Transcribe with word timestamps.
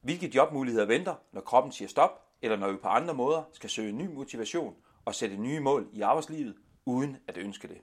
Hvilke 0.00 0.32
jobmuligheder 0.34 0.86
venter, 0.86 1.14
når 1.32 1.40
kroppen 1.40 1.72
siger 1.72 1.88
stop, 1.88 2.24
eller 2.42 2.56
når 2.56 2.72
vi 2.72 2.76
på 2.76 2.88
andre 2.88 3.14
måder 3.14 3.42
skal 3.52 3.70
søge 3.70 3.92
ny 3.92 4.14
motivation 4.14 4.74
og 5.04 5.14
sætte 5.14 5.36
nye 5.36 5.60
mål 5.60 5.88
i 5.92 6.00
arbejdslivet, 6.00 6.56
uden 6.84 7.16
at 7.26 7.36
ønske 7.36 7.68
det. 7.68 7.78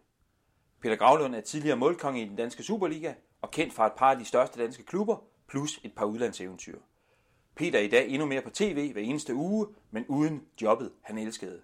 Peter 0.82 0.96
Gravlund 0.96 1.36
er 1.36 1.42
tidligere 1.42 1.78
målkonge 1.78 2.22
i 2.22 2.26
den 2.26 2.36
danske 2.36 2.64
Superliga 2.64 3.14
og 3.42 3.52
kendt 3.52 3.74
fra 3.74 3.88
et 3.88 3.94
par 3.94 4.12
af 4.12 4.18
de 4.18 4.26
største 4.26 4.62
danske 4.62 4.84
klubber, 4.84 5.18
plus 5.48 5.80
et 5.84 5.94
par 5.96 6.06
udlandseventyr. 6.06 6.80
Peter 7.56 7.80
er 7.80 7.84
i 7.84 7.88
dag 7.88 8.10
endnu 8.10 8.26
mere 8.28 8.42
på 8.42 8.50
tv 8.50 8.92
hver 8.92 9.02
eneste 9.02 9.34
uge, 9.34 9.68
men 9.92 10.06
uden 10.08 10.44
jobbet, 10.62 10.92
han 11.02 11.18
elskede. 11.18 11.62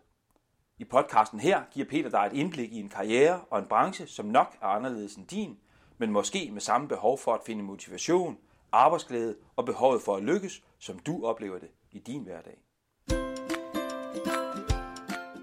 I 0.77 0.83
podcasten 0.83 1.39
her 1.39 1.63
giver 1.71 1.85
Peter 1.89 2.09
dig 2.09 2.29
et 2.31 2.33
indblik 2.33 2.71
i 2.71 2.79
en 2.79 2.89
karriere 2.89 3.41
og 3.49 3.59
en 3.59 3.65
branche, 3.65 4.07
som 4.07 4.25
nok 4.25 4.57
er 4.61 4.65
anderledes 4.65 5.15
end 5.15 5.27
din, 5.27 5.59
men 5.97 6.11
måske 6.11 6.49
med 6.51 6.61
samme 6.61 6.87
behov 6.87 7.17
for 7.17 7.33
at 7.33 7.41
finde 7.45 7.63
motivation, 7.63 8.37
arbejdsglæde 8.71 9.35
og 9.55 9.65
behovet 9.65 10.01
for 10.01 10.15
at 10.15 10.23
lykkes, 10.23 10.63
som 10.79 10.99
du 10.99 11.25
oplever 11.25 11.59
det 11.59 11.69
i 11.91 11.99
din 11.99 12.23
hverdag. 12.23 12.57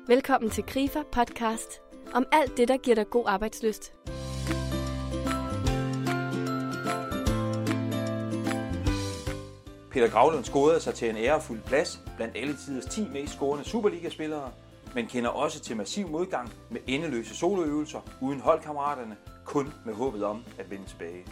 Velkommen 0.08 0.50
til 0.50 0.64
Grifer 0.64 1.02
Podcast 1.12 1.80
om 2.14 2.26
alt 2.32 2.56
det, 2.56 2.68
der 2.68 2.76
giver 2.76 2.94
dig 2.94 3.10
god 3.10 3.24
arbejdsløst. 3.26 3.94
Peter 9.90 10.10
Gravlund 10.10 10.44
scorede 10.44 10.80
sig 10.80 10.94
til 10.94 11.10
en 11.10 11.16
ærefuld 11.16 11.60
plads 11.66 12.00
blandt 12.16 12.36
alle 12.36 12.56
tiders 12.56 12.84
10 12.84 13.08
mest 13.08 13.32
scorende 13.32 13.64
Superliga-spillere, 13.64 14.52
men 14.94 15.06
kender 15.06 15.30
også 15.30 15.60
til 15.60 15.76
massiv 15.76 16.08
modgang 16.08 16.52
med 16.70 16.80
endeløse 16.86 17.36
soloøvelser 17.36 18.00
uden 18.22 18.40
holdkammeraterne, 18.40 19.16
kun 19.44 19.72
med 19.86 19.94
håbet 19.94 20.24
om 20.24 20.44
at 20.58 20.70
vende 20.70 20.86
tilbage. 20.86 21.24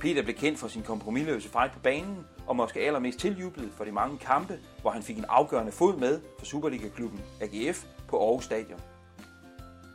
Peter 0.00 0.22
blev 0.22 0.36
kendt 0.36 0.58
for 0.58 0.68
sin 0.68 0.82
kompromilløse 0.82 1.48
fight 1.48 1.72
på 1.72 1.78
banen, 1.78 2.26
og 2.46 2.56
måske 2.56 2.80
allermest 2.80 3.18
tiljublet 3.18 3.72
for 3.76 3.84
de 3.84 3.92
mange 3.92 4.18
kampe, 4.18 4.58
hvor 4.80 4.90
han 4.90 5.02
fik 5.02 5.18
en 5.18 5.24
afgørende 5.28 5.72
fod 5.72 5.96
med 5.96 6.20
for 6.38 6.46
Superliga-klubben 6.46 7.20
AGF 7.40 7.84
på 8.08 8.26
Aarhus 8.26 8.44
Stadion. 8.44 8.80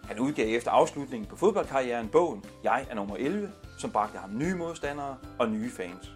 Han 0.03 0.19
udgav 0.19 0.55
efter 0.55 0.71
afslutningen 0.71 1.29
på 1.29 1.35
fodboldkarrieren 1.35 2.09
bogen 2.09 2.45
Jeg 2.63 2.85
er 2.89 2.95
nummer 2.95 3.15
11, 3.15 3.51
som 3.77 3.91
bragte 3.91 4.17
ham 4.17 4.37
nye 4.37 4.55
modstandere 4.55 5.17
og 5.39 5.49
nye 5.49 5.71
fans. 5.71 6.11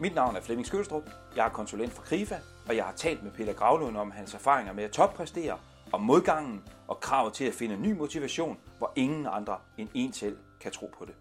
Mit 0.00 0.14
navn 0.14 0.36
er 0.36 0.40
Flemming 0.40 0.66
Skølstrup, 0.66 1.02
jeg 1.36 1.44
er 1.46 1.50
konsulent 1.50 1.92
for 1.92 2.02
Krifa, 2.02 2.36
og 2.68 2.76
jeg 2.76 2.84
har 2.84 2.92
talt 2.92 3.22
med 3.22 3.30
Peter 3.30 3.52
Gravlund 3.52 3.96
om 3.96 4.10
hans 4.10 4.34
erfaringer 4.34 4.72
med 4.72 4.84
at 4.84 4.90
toppræstere, 4.90 5.58
om 5.92 6.00
modgangen 6.00 6.62
og 6.88 7.00
kravet 7.00 7.32
til 7.32 7.44
at 7.44 7.54
finde 7.54 7.76
ny 7.76 7.92
motivation, 7.92 8.58
hvor 8.78 8.92
ingen 8.96 9.26
andre 9.30 9.58
end 9.78 9.88
en 9.94 10.12
selv 10.12 10.36
kan 10.60 10.72
tro 10.72 10.90
på 10.98 11.04
det. 11.04 11.14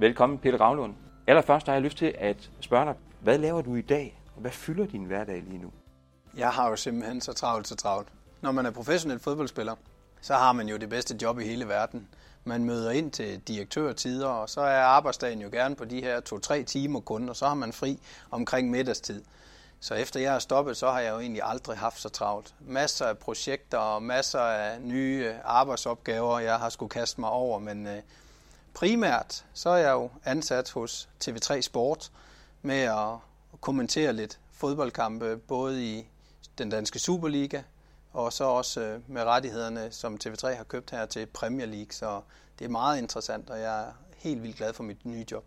Velkommen 0.00 0.38
Peter 0.38 0.60
Ravlund. 0.60 0.94
Allerførst 1.26 1.66
har 1.66 1.72
jeg 1.72 1.82
lyst 1.82 1.98
til 1.98 2.14
at 2.18 2.50
spørge 2.60 2.86
dig, 2.86 2.94
hvad 3.20 3.38
laver 3.38 3.62
du 3.62 3.74
i 3.74 3.82
dag, 3.82 4.22
og 4.34 4.40
hvad 4.40 4.50
fylder 4.50 4.86
din 4.86 5.04
hverdag 5.04 5.42
lige 5.46 5.58
nu? 5.58 5.72
Jeg 6.36 6.50
har 6.50 6.68
jo 6.68 6.76
simpelthen 6.76 7.20
så 7.20 7.32
travlt, 7.32 7.68
så 7.68 7.76
travlt. 7.76 8.08
Når 8.40 8.52
man 8.52 8.66
er 8.66 8.70
professionel 8.70 9.18
fodboldspiller, 9.18 9.74
så 10.20 10.34
har 10.34 10.52
man 10.52 10.68
jo 10.68 10.76
det 10.76 10.88
bedste 10.88 11.18
job 11.22 11.38
i 11.38 11.44
hele 11.44 11.68
verden. 11.68 12.08
Man 12.44 12.64
møder 12.64 12.90
ind 12.90 13.10
til 13.10 13.40
direktørtider, 13.40 14.28
og 14.28 14.48
så 14.48 14.60
er 14.60 14.80
arbejdsdagen 14.82 15.42
jo 15.42 15.48
gerne 15.52 15.76
på 15.76 15.84
de 15.84 16.00
her 16.00 16.20
to-tre 16.20 16.62
timer 16.62 17.00
kun, 17.00 17.28
og 17.28 17.36
så 17.36 17.46
har 17.46 17.54
man 17.54 17.72
fri 17.72 18.00
omkring 18.30 18.70
middagstid. 18.70 19.22
Så 19.80 19.94
efter 19.94 20.20
jeg 20.20 20.34
er 20.34 20.38
stoppet, 20.38 20.76
så 20.76 20.90
har 20.90 21.00
jeg 21.00 21.10
jo 21.12 21.18
egentlig 21.20 21.42
aldrig 21.44 21.78
haft 21.78 22.00
så 22.00 22.08
travlt. 22.08 22.54
Masser 22.60 23.06
af 23.06 23.18
projekter 23.18 23.78
og 23.78 24.02
masser 24.02 24.40
af 24.40 24.80
nye 24.80 25.34
arbejdsopgaver, 25.44 26.38
jeg 26.38 26.58
har 26.58 26.68
skulle 26.68 26.90
kaste 26.90 27.20
mig 27.20 27.30
over, 27.30 27.58
men 27.58 27.86
øh, 27.86 28.02
primært 28.78 29.44
så 29.52 29.70
er 29.70 29.76
jeg 29.76 29.92
jo 29.92 30.10
ansat 30.24 30.70
hos 30.70 31.08
TV3 31.24 31.60
Sport 31.60 32.10
med 32.62 32.80
at 32.80 33.18
kommentere 33.60 34.12
lidt 34.12 34.40
fodboldkampe, 34.52 35.36
både 35.36 35.84
i 35.84 36.08
den 36.58 36.70
danske 36.70 36.98
Superliga, 36.98 37.62
og 38.12 38.32
så 38.32 38.44
også 38.44 38.80
øh, 38.80 39.00
med 39.06 39.22
rettighederne, 39.24 39.90
som 39.90 40.18
TV3 40.24 40.54
har 40.54 40.64
købt 40.64 40.90
her 40.90 41.06
til 41.06 41.26
Premier 41.26 41.66
League. 41.66 41.92
Så 41.92 42.20
det 42.58 42.64
er 42.64 42.68
meget 42.68 42.98
interessant, 42.98 43.50
og 43.50 43.60
jeg 43.60 43.80
er 43.80 43.92
helt 44.16 44.42
vildt 44.42 44.56
glad 44.56 44.72
for 44.72 44.82
mit 44.82 45.06
nye 45.06 45.24
job. 45.30 45.44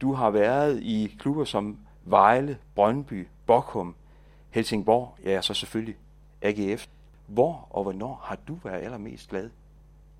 Du 0.00 0.12
har 0.12 0.30
været 0.30 0.82
i 0.82 1.16
klubber 1.18 1.44
som 1.44 1.78
Vejle, 2.04 2.58
Brøndby, 2.74 3.28
Bochum, 3.46 3.94
Helsingborg, 4.50 5.16
ja, 5.24 5.42
så 5.42 5.54
selvfølgelig 5.54 5.96
AGF. 6.42 6.86
Hvor 7.26 7.66
og 7.70 7.82
hvornår 7.82 8.20
har 8.24 8.38
du 8.48 8.58
været 8.64 8.82
allermest 8.82 9.28
glad 9.28 9.50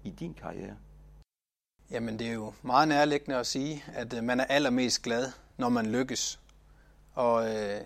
i 0.04 0.10
din 0.10 0.34
karriere? 0.34 0.76
Jamen, 1.90 2.18
det 2.18 2.26
er 2.26 2.32
jo 2.32 2.52
meget 2.62 2.88
nærliggende 2.88 3.36
at 3.36 3.46
sige, 3.46 3.84
at 3.94 4.14
øh, 4.14 4.24
man 4.24 4.40
er 4.40 4.44
allermest 4.44 5.02
glad, 5.02 5.32
når 5.56 5.68
man 5.68 5.86
lykkes. 5.86 6.38
Og 7.14 7.56
øh, 7.56 7.80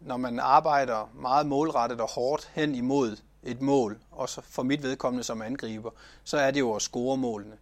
når 0.00 0.16
man 0.16 0.38
arbejder 0.38 1.10
meget 1.14 1.46
målrettet 1.46 2.00
og 2.00 2.08
hårdt 2.10 2.50
hen 2.54 2.74
imod 2.74 3.16
et 3.42 3.60
mål, 3.60 3.98
også 4.10 4.40
for 4.40 4.62
mit 4.62 4.82
vedkommende 4.82 5.24
som 5.24 5.42
angriber, 5.42 5.90
så 6.24 6.36
er 6.36 6.50
det 6.50 6.60
jo 6.60 6.74
at 6.74 6.82
score 6.82 7.16
målene. 7.16 7.56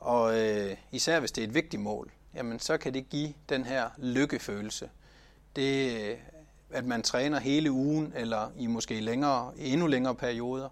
Og 0.00 0.38
øh, 0.38 0.76
især 0.92 1.20
hvis 1.20 1.32
det 1.32 1.44
er 1.44 1.48
et 1.48 1.54
vigtigt 1.54 1.82
mål, 1.82 2.10
jamen 2.34 2.58
så 2.58 2.78
kan 2.78 2.94
det 2.94 3.08
give 3.08 3.34
den 3.48 3.64
her 3.64 3.90
lykkefølelse. 3.98 4.90
Det, 5.56 6.00
øh, 6.00 6.16
at 6.70 6.84
man 6.84 7.02
træner 7.02 7.40
hele 7.40 7.72
ugen, 7.72 8.12
eller 8.16 8.50
i 8.56 8.66
måske 8.66 9.00
længere, 9.00 9.52
endnu 9.56 9.86
længere 9.86 10.14
perioder. 10.14 10.68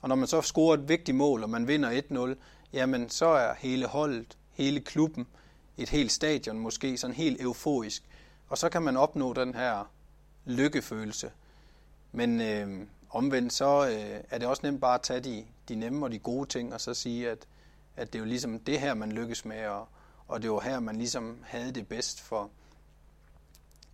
Og 0.00 0.08
når 0.08 0.16
man 0.16 0.28
så 0.28 0.42
scorer 0.42 0.74
et 0.74 0.88
vigtigt 0.88 1.16
mål, 1.16 1.42
og 1.42 1.50
man 1.50 1.68
vinder 1.68 2.00
1-0, 2.34 2.34
jamen 2.72 3.08
så 3.10 3.26
er 3.26 3.54
hele 3.58 3.86
holdet, 3.86 4.38
hele 4.52 4.80
klubben, 4.80 5.26
et 5.76 5.88
helt 5.88 6.12
stadion 6.12 6.58
måske 6.58 6.98
sådan 6.98 7.16
helt 7.16 7.40
euforisk. 7.40 8.02
Og 8.48 8.58
så 8.58 8.68
kan 8.68 8.82
man 8.82 8.96
opnå 8.96 9.32
den 9.32 9.54
her 9.54 9.90
lykkefølelse. 10.44 11.30
Men 12.12 12.40
øh, 12.40 12.86
omvendt 13.10 13.52
så 13.52 13.86
øh, 13.86 14.20
er 14.30 14.38
det 14.38 14.48
også 14.48 14.62
nemt 14.66 14.80
bare 14.80 14.94
at 14.94 15.02
tage 15.02 15.20
de, 15.20 15.44
de 15.68 15.74
nemme 15.74 16.06
og 16.06 16.12
de 16.12 16.18
gode 16.18 16.48
ting, 16.48 16.74
og 16.74 16.80
så 16.80 16.94
sige, 16.94 17.30
at, 17.30 17.46
at 17.96 18.12
det 18.12 18.18
er 18.18 18.22
jo 18.22 18.28
ligesom 18.28 18.60
det 18.60 18.80
her, 18.80 18.94
man 18.94 19.12
lykkes 19.12 19.44
med, 19.44 19.66
og, 19.66 19.88
og 20.28 20.42
det 20.42 20.50
var 20.50 20.60
her, 20.60 20.80
man 20.80 20.96
ligesom 20.96 21.38
havde 21.44 21.72
det 21.72 21.88
bedst 21.88 22.20
for. 22.20 22.50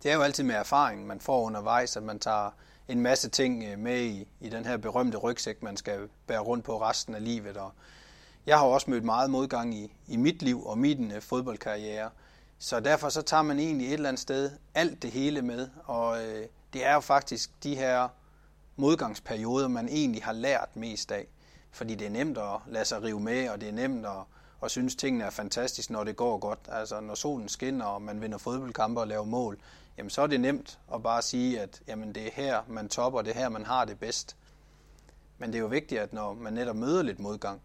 Det 0.03 0.11
er 0.11 0.15
jo 0.15 0.21
altid 0.21 0.43
med 0.43 0.55
erfaring, 0.55 1.07
man 1.07 1.19
får 1.19 1.41
undervejs, 1.41 1.97
at 1.97 2.03
man 2.03 2.19
tager 2.19 2.51
en 2.87 3.01
masse 3.01 3.29
ting 3.29 3.63
øh, 3.63 3.79
med 3.79 4.01
i, 4.01 4.27
i 4.39 4.49
den 4.49 4.65
her 4.65 4.77
berømte 4.77 5.17
rygsæk, 5.17 5.63
man 5.63 5.77
skal 5.77 6.09
bære 6.27 6.39
rundt 6.39 6.65
på 6.65 6.81
resten 6.81 7.15
af 7.15 7.23
livet. 7.23 7.57
Og 7.57 7.71
jeg 8.45 8.57
har 8.57 8.65
også 8.65 8.89
mødt 8.89 9.03
meget 9.03 9.29
modgang 9.29 9.75
i, 9.75 9.93
i 10.07 10.17
mit 10.17 10.41
liv 10.41 10.65
og 10.65 10.77
min 10.77 11.11
øh, 11.11 11.21
fodboldkarriere. 11.21 12.09
Så 12.59 12.79
derfor 12.79 13.09
så 13.09 13.21
tager 13.21 13.43
man 13.43 13.59
egentlig 13.59 13.87
et 13.87 13.93
eller 13.93 14.09
andet 14.09 14.21
sted 14.21 14.51
alt 14.75 15.01
det 15.01 15.11
hele 15.11 15.41
med, 15.41 15.69
og 15.85 16.23
øh, 16.23 16.45
det 16.73 16.85
er 16.85 16.93
jo 16.93 16.99
faktisk 16.99 17.63
de 17.63 17.75
her 17.75 18.07
modgangsperioder, 18.75 19.67
man 19.67 19.89
egentlig 19.89 20.23
har 20.23 20.33
lært 20.33 20.75
mest 20.75 21.11
af. 21.11 21.27
Fordi 21.71 21.95
det 21.95 22.07
er 22.07 22.11
nemt 22.11 22.37
at 22.37 22.59
lade 22.67 22.85
sig 22.85 23.03
rive 23.03 23.19
med, 23.19 23.49
og 23.49 23.61
det 23.61 23.69
er 23.69 23.73
nemt 23.73 24.05
at, 24.05 24.11
at 24.63 24.71
synes, 24.71 24.95
tingene 24.95 25.23
er 25.23 25.29
fantastiske, 25.29 25.93
når 25.93 26.03
det 26.03 26.15
går 26.15 26.37
godt. 26.37 26.59
Altså 26.67 26.99
når 26.99 27.15
solen 27.15 27.49
skinner, 27.49 27.85
og 27.85 28.01
man 28.01 28.21
vinder 28.21 28.37
fodboldkampe 28.37 29.01
og 29.01 29.07
laver 29.07 29.25
mål, 29.25 29.59
jamen 29.97 30.09
så 30.09 30.21
er 30.21 30.27
det 30.27 30.39
nemt 30.39 30.79
at 30.93 31.03
bare 31.03 31.21
sige, 31.21 31.61
at 31.61 31.81
jamen, 31.87 32.15
det 32.15 32.27
er 32.27 32.31
her, 32.33 32.61
man 32.67 32.89
topper, 32.89 33.21
det 33.21 33.35
er 33.35 33.39
her, 33.39 33.49
man 33.49 33.65
har 33.65 33.85
det 33.85 33.99
bedst. 33.99 34.35
Men 35.37 35.49
det 35.49 35.55
er 35.55 35.61
jo 35.61 35.67
vigtigt, 35.67 36.01
at 36.01 36.13
når 36.13 36.33
man 36.33 36.53
netop 36.53 36.75
møder 36.75 37.03
lidt 37.03 37.19
modgang, 37.19 37.61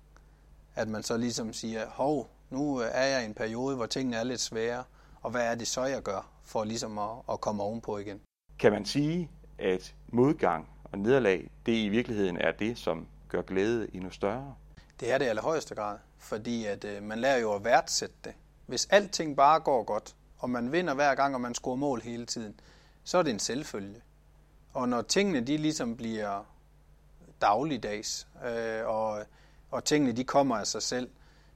at 0.75 0.89
man 0.89 1.03
så 1.03 1.17
ligesom 1.17 1.53
siger, 1.53 1.87
hov, 1.87 2.31
nu 2.51 2.77
er 2.77 3.05
jeg 3.05 3.23
i 3.23 3.25
en 3.25 3.35
periode, 3.35 3.77
hvor 3.77 3.87
tingene 3.87 4.17
er 4.17 4.25
lidt 4.25 4.41
svære, 4.41 4.85
og 5.23 5.31
hvad 5.31 5.47
er 5.47 5.55
det 5.55 5.67
så, 5.67 5.85
jeg 5.85 6.03
gør 6.03 6.31
for 6.45 6.65
ligesom 6.65 6.99
at, 6.99 7.11
at 7.33 7.41
komme 7.41 7.63
ovenpå 7.63 7.99
igen? 7.99 8.21
Kan 8.59 8.73
man 8.73 8.85
sige, 8.85 9.31
at 9.59 9.95
modgang 10.09 10.69
og 10.85 10.99
nederlag, 10.99 11.51
det 11.67 11.73
i 11.73 11.89
virkeligheden 11.89 12.37
er 12.37 12.53
det, 12.53 12.79
som 12.79 13.07
gør 13.29 13.43
glæde 13.43 13.95
endnu 13.95 14.11
større? 14.11 14.55
Det 15.01 15.13
er 15.13 15.19
det 15.19 15.25
i 15.25 15.29
allerhøjeste 15.29 15.75
grad, 15.75 15.99
fordi 16.19 16.65
at 16.65 16.85
øh, 16.85 17.03
man 17.03 17.19
lærer 17.19 17.39
jo 17.39 17.53
at 17.53 17.65
værdsætte 17.65 18.15
det. 18.25 18.33
Hvis 18.67 18.87
alting 18.91 19.37
bare 19.37 19.61
går 19.61 19.83
godt, 19.83 20.15
og 20.39 20.51
man 20.51 20.73
vinder 20.73 20.95
hver 20.95 21.15
gang, 21.15 21.35
og 21.35 21.41
man 21.41 21.55
scorer 21.55 21.77
mål 21.77 22.01
hele 22.01 22.27
tiden, 22.27 22.61
så 23.05 23.19
er 23.19 23.23
det 23.23 23.31
en 23.31 23.39
selvfølge. 23.39 24.03
Og 24.73 24.89
når 24.89 25.03
tingene 25.03 25.41
de 25.41 25.57
ligesom 25.57 25.97
bliver 25.97 26.45
dagligdags, 27.41 28.29
øh, 28.47 28.87
og, 28.87 29.23
og 29.71 29.85
tingene 29.85 30.13
de 30.13 30.25
kommer 30.25 30.57
af 30.57 30.67
sig 30.67 30.83
selv, 30.83 31.11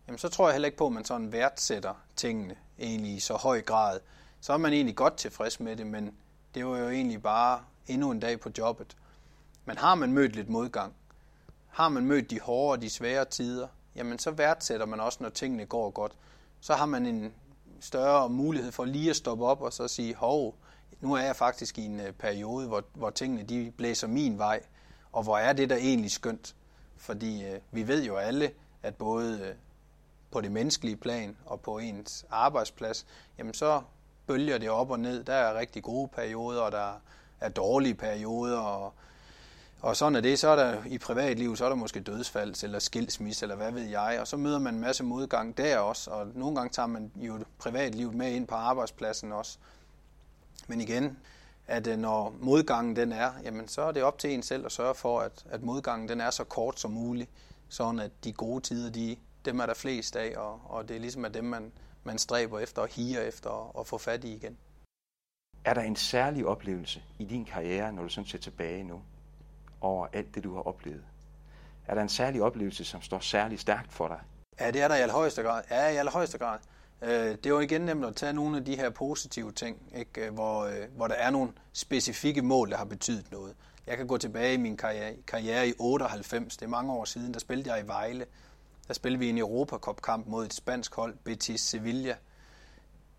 jamen 0.07 0.19
så 0.19 0.29
tror 0.29 0.47
jeg 0.47 0.55
heller 0.55 0.67
ikke 0.67 0.79
på, 0.79 0.87
at 0.87 0.93
man 0.93 1.05
sådan 1.05 1.33
værdsætter 1.33 1.95
tingene 2.17 2.57
egentlig 2.79 3.15
i 3.15 3.21
så 3.21 3.35
høj 3.35 3.61
grad. 3.61 4.01
Så 4.41 4.53
er 4.53 4.57
man 4.57 4.73
egentlig 4.73 4.97
godt 4.97 5.17
tilfreds 5.17 5.61
med 5.61 5.77
det, 5.77 5.87
men 5.87 6.15
det 6.55 6.67
var 6.67 6.79
jo 6.79 6.89
egentlig 6.89 7.23
bare 7.23 7.61
endnu 7.87 8.11
en 8.11 8.21
dag 8.21 8.41
på 8.41 8.51
jobbet. 8.59 8.97
Men 9.65 9.79
har 9.79 9.95
man 9.95 10.13
mødt 10.13 10.37
lidt 10.37 10.49
modgang, 10.49 10.95
har 11.69 11.89
man 11.89 12.07
mødt 12.07 12.31
de 12.31 12.41
hårde 12.41 12.73
og 12.73 12.83
de 12.83 12.91
svære 12.91 13.25
tider, 13.25 13.69
jamen 13.97 14.19
så 14.19 14.31
værdsætter 14.31 14.87
man 14.87 15.01
også, 15.01 15.19
når 15.21 15.29
tingene 15.29 15.67
går 15.67 15.91
godt. 15.91 16.13
Så 16.61 16.75
har 16.75 16.87
man 16.87 17.07
en 17.07 17.35
større 17.81 18.29
mulighed 18.29 18.73
for 18.73 18.85
lige 18.85 19.11
at 19.11 19.17
stoppe 19.17 19.45
op 19.45 19.63
og 19.63 19.73
så 19.73 19.89
sige, 19.89 20.15
hov, 20.15 20.55
nu 21.01 21.15
er 21.15 21.21
jeg 21.21 21.37
faktisk 21.37 21.79
i 21.79 21.85
en 21.85 22.01
øh, 22.01 22.13
periode, 22.13 22.67
hvor, 22.67 22.85
hvor 22.95 23.11
tingene 23.11 23.43
de 23.43 23.73
blæser 23.77 24.07
min 24.07 24.39
vej, 24.39 24.61
og 25.13 25.23
hvor 25.23 25.39
er 25.39 25.53
det 25.53 25.71
der 25.71 25.77
egentlig 25.77 26.11
skønt. 26.11 26.55
Fordi 27.05 27.45
øh, 27.45 27.61
vi 27.71 27.89
ved 27.89 28.05
jo 28.05 28.17
alle, 28.17 28.51
at 28.83 28.95
både 28.95 29.41
øh, 29.41 29.55
på 30.31 30.41
det 30.41 30.53
menneskelige 30.53 30.97
plan 30.97 31.37
og 31.47 31.61
på 31.61 31.79
ens 31.79 32.27
arbejdsplads, 32.31 33.07
jamen 33.39 33.55
så 33.55 33.83
bølger 34.27 34.59
det 34.59 34.71
op 34.71 34.91
og 34.91 35.01
ned. 35.01 35.25
Der 35.25 35.35
er 35.35 35.59
rigtig 35.59 35.83
gode 35.83 36.09
perioder, 36.09 36.61
og 36.61 36.73
der 36.73 36.93
er 37.41 37.49
dårlige 37.49 37.95
perioder, 37.95 38.59
og, 38.59 38.93
og 39.81 39.97
sådan 39.97 40.17
er 40.17 40.21
det. 40.21 40.39
Så 40.39 40.49
er 40.49 40.57
der 40.57 40.85
i 40.87 40.99
privatlivet, 40.99 41.59
så 41.59 41.65
er 41.65 41.69
der 41.69 41.77
måske 41.77 42.01
dødsfald 42.01 42.65
eller 42.65 42.79
skilsmisse, 42.79 43.45
eller 43.45 43.57
hvad 43.57 43.73
ved 43.73 43.83
jeg, 43.83 44.19
og 44.21 44.29
så 44.29 44.37
møder 44.37 44.59
man 44.59 44.75
en 44.75 44.81
masse 44.81 45.05
modgang 45.05 45.57
der 45.57 45.79
også, 45.79 46.11
og 46.11 46.27
nogle 46.35 46.57
gange 46.57 46.71
tager 46.71 46.87
man 46.87 47.13
jo 47.17 47.45
privatlivet 47.59 48.15
med 48.15 48.33
ind 48.33 48.47
på 48.47 48.55
arbejdspladsen 48.55 49.33
også. 49.33 49.59
Men 50.67 50.81
igen, 50.81 51.19
at 51.67 51.87
øh, 51.87 51.99
når 51.99 52.35
modgangen 52.41 52.97
den 52.97 53.13
er, 53.13 53.33
jamen 53.43 53.69
så 53.69 53.83
er 53.83 53.93
det 53.93 54.03
op 54.03 54.19
til 54.19 54.35
en 54.35 54.43
selv 54.43 54.67
at 54.67 54.73
sørge 54.73 54.95
for, 54.95 55.21
at, 55.21 55.47
at 55.51 55.63
modgangen 55.63 56.09
den 56.09 56.21
er 56.21 56.31
så 56.31 56.45
kort 56.45 56.81
som 56.81 56.91
muligt, 56.91 57.31
sådan 57.69 58.01
at 58.01 58.11
de 58.25 58.33
gode 58.33 58.61
tider, 58.61 58.91
de, 58.91 59.17
dem 59.45 59.61
er 59.61 59.67
der 59.67 59.75
flest 59.75 60.17
af, 60.17 60.37
og, 60.37 60.61
og 60.65 60.89
det 60.89 60.97
er 60.97 61.01
ligesom 61.01 61.25
at 61.25 61.35
dem, 61.35 61.45
man, 61.45 61.73
man 62.05 62.19
stræber 62.19 62.59
efter 62.59 62.83
og 62.83 62.89
higer 62.89 63.21
efter 63.21 63.51
at, 63.51 63.81
at 63.81 63.87
få 63.87 63.99
fat 63.99 64.25
i 64.25 64.35
igen. 64.35 64.57
Er 65.65 65.75
der 65.75 65.83
en 65.83 65.97
særlig 65.97 66.47
oplevelse 66.47 67.03
i 67.19 67.25
din 67.25 67.45
karriere, 67.45 67.93
når 67.93 68.03
du 68.03 68.09
sådan 68.09 68.29
ser 68.29 68.39
tilbage 68.39 68.85
nu, 68.85 69.03
over 69.81 70.07
alt 70.13 70.35
det, 70.35 70.45
du 70.45 70.55
har 70.55 70.63
oplevet? 70.63 71.05
Er 71.87 71.95
der 71.95 72.03
en 72.03 72.09
særlig 72.09 72.43
oplevelse, 72.43 72.85
som 72.85 73.03
står 73.03 73.19
særlig 73.19 73.61
stærkt 73.61 73.93
for 73.93 74.09
dig? 74.09 74.21
Ja, 74.61 74.71
det 74.71 74.83
er 74.83 74.89
der 74.89 74.95
i 74.95 75.01
allerhøjeste 75.01 75.43
grad. 75.43 75.63
Ja, 75.71 75.89
i 75.89 75.97
allerhøjeste 75.97 76.39
grad. 76.39 76.59
Øh, 77.03 77.11
det 77.11 77.47
er 77.47 77.51
jo 77.51 77.61
igen 77.61 77.81
nemt 77.81 78.05
at 78.05 78.17
tage 78.17 78.33
nogle 78.33 78.57
af 78.57 78.65
de 78.65 78.77
her 78.77 78.91
positive 78.91 79.53
ting, 79.53 79.79
ikke? 79.97 80.27
Øh, 80.27 80.35
hvor, 80.35 80.65
øh, 80.65 80.85
hvor 80.97 81.07
der 81.07 81.15
er 81.15 81.31
nogle 81.31 81.53
specifikke 81.73 82.43
mål, 82.43 82.71
der 82.71 82.77
har 82.77 82.85
betydet 82.85 83.33
noget. 83.33 83.55
Jeg 83.87 83.97
kan 83.97 84.07
gå 84.07 84.19
tilbage 84.19 84.55
i 84.55 84.57
min 84.57 84.77
karriere, 84.77 85.17
karriere 85.27 85.69
i 85.69 85.73
98, 85.79 86.57
det 86.57 86.65
er 86.65 86.71
mange 86.71 86.93
år 86.93 87.05
siden, 87.05 87.35
der 87.35 87.41
spillede 87.41 87.73
jeg 87.73 87.85
i 87.85 87.87
Vejle. 87.87 88.27
Der 88.89 88.95
spillede 88.95 89.19
vi 89.19 89.29
en 89.29 89.39
Europacup-kamp 89.39 90.27
mod 90.27 90.45
et 90.45 90.55
spansk 90.55 90.95
hold, 90.95 91.17
Betis 91.25 91.61
Sevilla. 91.61 92.17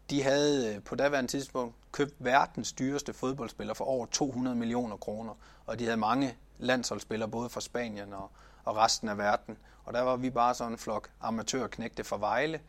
De 0.09 0.23
havde 0.23 0.75
øh, 0.75 0.83
på 0.83 0.95
daværende 0.95 1.31
tidspunkt 1.31 1.75
købt 1.91 2.13
verdens 2.19 2.71
dyreste 2.71 3.13
fodboldspiller 3.13 3.73
for 3.73 3.85
over 3.85 4.05
200 4.05 4.55
millioner 4.55 4.97
kroner, 4.97 5.33
og 5.65 5.79
de 5.79 5.83
havde 5.83 5.97
mange 5.97 6.37
landsholdsspillere 6.59 7.29
både 7.29 7.49
fra 7.49 7.61
Spanien 7.61 8.13
og, 8.13 8.31
og 8.63 8.77
resten 8.77 9.09
af 9.09 9.17
verden. 9.17 9.57
Og 9.85 9.93
der 9.93 10.01
var 10.01 10.15
vi 10.15 10.29
bare 10.29 10.53
sådan 10.53 10.73
en 10.73 10.77
flok 10.77 11.09
amatørknægte 11.21 12.03
fra 12.03 12.17
Vejle, 12.17 12.59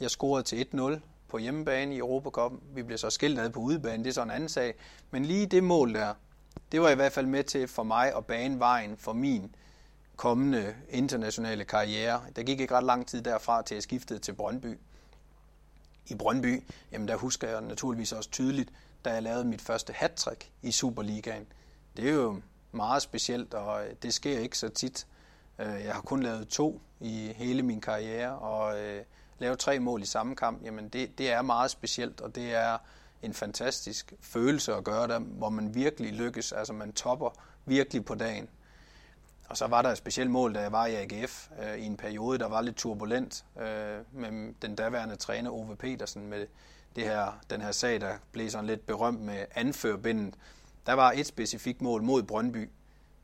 jeg 0.00 0.10
scorede 0.10 0.42
til 0.42 0.66
1-0 0.74 1.00
på 1.28 1.38
hjemmebane 1.38 1.94
i 1.94 1.98
Europacup. 1.98 2.52
Vi 2.74 2.82
blev 2.82 2.98
så 2.98 3.10
skilt 3.10 3.38
ad 3.38 3.50
på 3.50 3.60
udebane, 3.60 4.04
det 4.04 4.10
er 4.10 4.14
så 4.14 4.22
en 4.22 4.30
anden 4.30 4.48
sag. 4.48 4.74
Men 5.10 5.24
lige 5.24 5.46
det 5.46 5.64
mål 5.64 5.94
der, 5.94 6.14
det 6.72 6.80
var 6.80 6.88
i 6.88 6.94
hvert 6.94 7.12
fald 7.12 7.26
med 7.26 7.44
til 7.44 7.68
for 7.68 7.82
mig 7.82 8.16
at 8.16 8.26
bane 8.26 8.58
vejen 8.58 8.96
for 8.96 9.12
min 9.12 9.54
kommende 10.16 10.74
internationale 10.90 11.64
karriere. 11.64 12.22
Der 12.36 12.42
gik 12.42 12.60
ikke 12.60 12.74
ret 12.74 12.84
lang 12.84 13.06
tid 13.06 13.22
derfra 13.22 13.62
til 13.62 13.74
jeg 13.74 13.82
skiftede 13.82 14.18
til 14.18 14.32
Brøndby. 14.32 14.78
I 16.06 16.14
Brøndby, 16.14 16.62
jamen 16.92 17.08
der 17.08 17.16
husker 17.16 17.48
jeg 17.48 17.60
naturligvis 17.60 18.12
også 18.12 18.30
tydeligt, 18.30 18.70
da 19.04 19.12
jeg 19.12 19.22
lavede 19.22 19.44
mit 19.44 19.60
første 19.60 19.92
hattrick 19.92 20.50
i 20.62 20.72
Superligaen. 20.72 21.46
Det 21.96 22.08
er 22.08 22.12
jo 22.12 22.40
meget 22.72 23.02
specielt, 23.02 23.54
og 23.54 23.82
det 24.02 24.14
sker 24.14 24.38
ikke 24.38 24.58
så 24.58 24.68
tit. 24.68 25.06
Øh, 25.58 25.84
jeg 25.84 25.94
har 25.94 26.00
kun 26.00 26.22
lavet 26.22 26.48
to 26.48 26.80
i 27.00 27.32
hele 27.36 27.62
min 27.62 27.80
karriere, 27.80 28.38
og 28.38 28.80
øh, 28.80 29.04
lave 29.38 29.56
tre 29.56 29.78
mål 29.78 30.02
i 30.02 30.06
samme 30.06 30.36
kamp, 30.36 30.64
jamen 30.64 30.88
det, 30.88 31.18
det 31.18 31.32
er 31.32 31.42
meget 31.42 31.70
specielt, 31.70 32.20
og 32.20 32.34
det 32.34 32.54
er 32.54 32.78
en 33.22 33.34
fantastisk 33.34 34.12
følelse 34.20 34.74
at 34.74 34.84
gøre 34.84 35.08
det, 35.08 35.20
hvor 35.20 35.50
man 35.50 35.74
virkelig 35.74 36.12
lykkes, 36.12 36.52
altså 36.52 36.72
man 36.72 36.92
topper 36.92 37.30
virkelig 37.64 38.04
på 38.04 38.14
dagen. 38.14 38.48
Og 39.48 39.56
så 39.56 39.66
var 39.66 39.82
der 39.82 39.90
et 39.90 39.98
specielt 39.98 40.30
mål, 40.30 40.54
da 40.54 40.60
jeg 40.60 40.72
var 40.72 40.86
i 40.86 40.94
AGF 40.94 41.48
øh, 41.62 41.78
i 41.78 41.84
en 41.84 41.96
periode, 41.96 42.38
der 42.38 42.48
var 42.48 42.60
lidt 42.60 42.76
turbulent 42.76 43.44
øh, 43.60 43.98
med 44.12 44.54
den 44.62 44.74
daværende 44.74 45.16
træner 45.16 45.50
Ove 45.50 45.76
Petersen 45.76 46.26
med 46.26 46.46
det 46.96 47.04
her, 47.04 47.40
den 47.50 47.60
her 47.60 47.72
sag, 47.72 48.00
der 48.00 48.14
blev 48.32 48.50
sådan 48.50 48.66
lidt 48.66 48.86
berømt 48.86 49.20
med 49.20 49.44
anførbindet. 49.54 50.34
Der 50.86 50.92
var 50.92 51.12
et 51.16 51.26
specifikt 51.26 51.82
mål 51.82 52.02
mod 52.02 52.22
Brøndby 52.22 52.70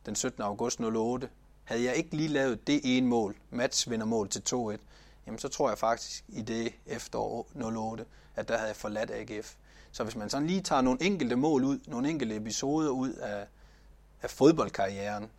den 0.07 0.15
17. 0.17 0.43
august 0.43 0.81
08. 0.81 1.29
Havde 1.65 1.85
jeg 1.85 1.95
ikke 1.95 2.17
lige 2.17 2.29
lavet 2.29 2.67
det 2.67 2.81
ene 2.85 3.07
mål, 3.07 3.37
matchvindermål 3.51 4.29
til 4.29 4.43
2-1, 4.55 4.77
jamen 5.31 5.39
så 5.39 5.49
tror 5.49 5.69
jeg 5.69 5.79
faktisk 5.79 6.25
i 6.29 6.43
det 6.43 6.73
efterår 6.87 7.47
08, 7.55 8.05
at 8.37 8.49
der 8.49 8.57
havde 8.57 8.69
jeg 8.69 8.77
forladt 8.77 9.11
AGF. 9.11 9.55
Så 9.93 10.05
hvis 10.05 10.17
man 10.17 10.31
sådan 10.31 10.47
lige 10.47 10.61
tager 10.61 10.83
nogle 10.83 11.03
enkelte 11.03 11.37
mål 11.37 11.65
ud, 11.65 11.79
nogle 11.87 12.09
enkelte 12.11 12.37
episoder 12.37 12.91
ud 12.91 13.13
af, 13.13 13.47
af 14.23 14.31
fodboldkarrieren, 14.31 15.31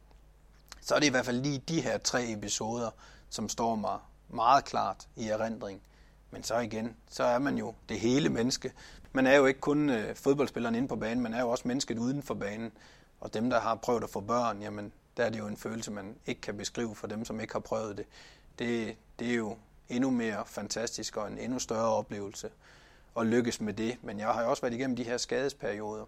så 0.81 0.95
er 0.95 0.99
det 0.99 1.07
i 1.07 1.09
hvert 1.09 1.25
fald 1.25 1.41
lige 1.41 1.63
de 1.67 1.81
her 1.81 1.97
tre 1.97 2.31
episoder, 2.31 2.89
som 3.29 3.49
står 3.49 3.75
mig 3.75 3.99
meget 4.29 4.65
klart 4.65 5.07
i 5.15 5.27
erindring. 5.27 5.81
Men 6.31 6.43
så 6.43 6.59
igen, 6.59 6.95
så 7.09 7.23
er 7.23 7.39
man 7.39 7.57
jo 7.57 7.73
det 7.89 7.99
hele 7.99 8.29
menneske. 8.29 8.73
Man 9.11 9.27
er 9.27 9.35
jo 9.35 9.45
ikke 9.45 9.59
kun 9.59 9.89
øh, 9.89 10.15
fodboldspilleren 10.15 10.75
inde 10.75 10.87
på 10.87 10.95
banen, 10.95 11.23
man 11.23 11.33
er 11.33 11.41
jo 11.41 11.49
også 11.49 11.67
mennesket 11.67 11.97
uden 11.97 12.23
for 12.23 12.33
banen. 12.33 12.71
Og 13.19 13.33
dem, 13.33 13.49
der 13.49 13.59
har 13.59 13.75
prøvet 13.75 14.03
at 14.03 14.09
få 14.09 14.19
børn, 14.19 14.61
jamen, 14.61 14.91
der 15.17 15.25
er 15.25 15.29
det 15.29 15.39
jo 15.39 15.47
en 15.47 15.57
følelse, 15.57 15.91
man 15.91 16.15
ikke 16.25 16.41
kan 16.41 16.57
beskrive 16.57 16.95
for 16.95 17.07
dem, 17.07 17.25
som 17.25 17.39
ikke 17.39 17.53
har 17.53 17.59
prøvet 17.59 17.97
det. 17.97 18.05
Det, 18.59 18.95
det 19.19 19.31
er 19.31 19.35
jo 19.35 19.57
endnu 19.91 20.09
mere 20.09 20.43
fantastisk 20.45 21.17
og 21.17 21.27
en 21.27 21.37
endnu 21.37 21.59
større 21.59 21.89
oplevelse 21.93 22.49
og 23.15 23.25
lykkes 23.25 23.61
med 23.61 23.73
det. 23.73 23.97
Men 24.01 24.19
jeg 24.19 24.27
har 24.27 24.43
jo 24.43 24.49
også 24.49 24.61
været 24.61 24.73
igennem 24.73 24.95
de 24.95 25.03
her 25.03 25.17
skadesperioder, 25.17 26.05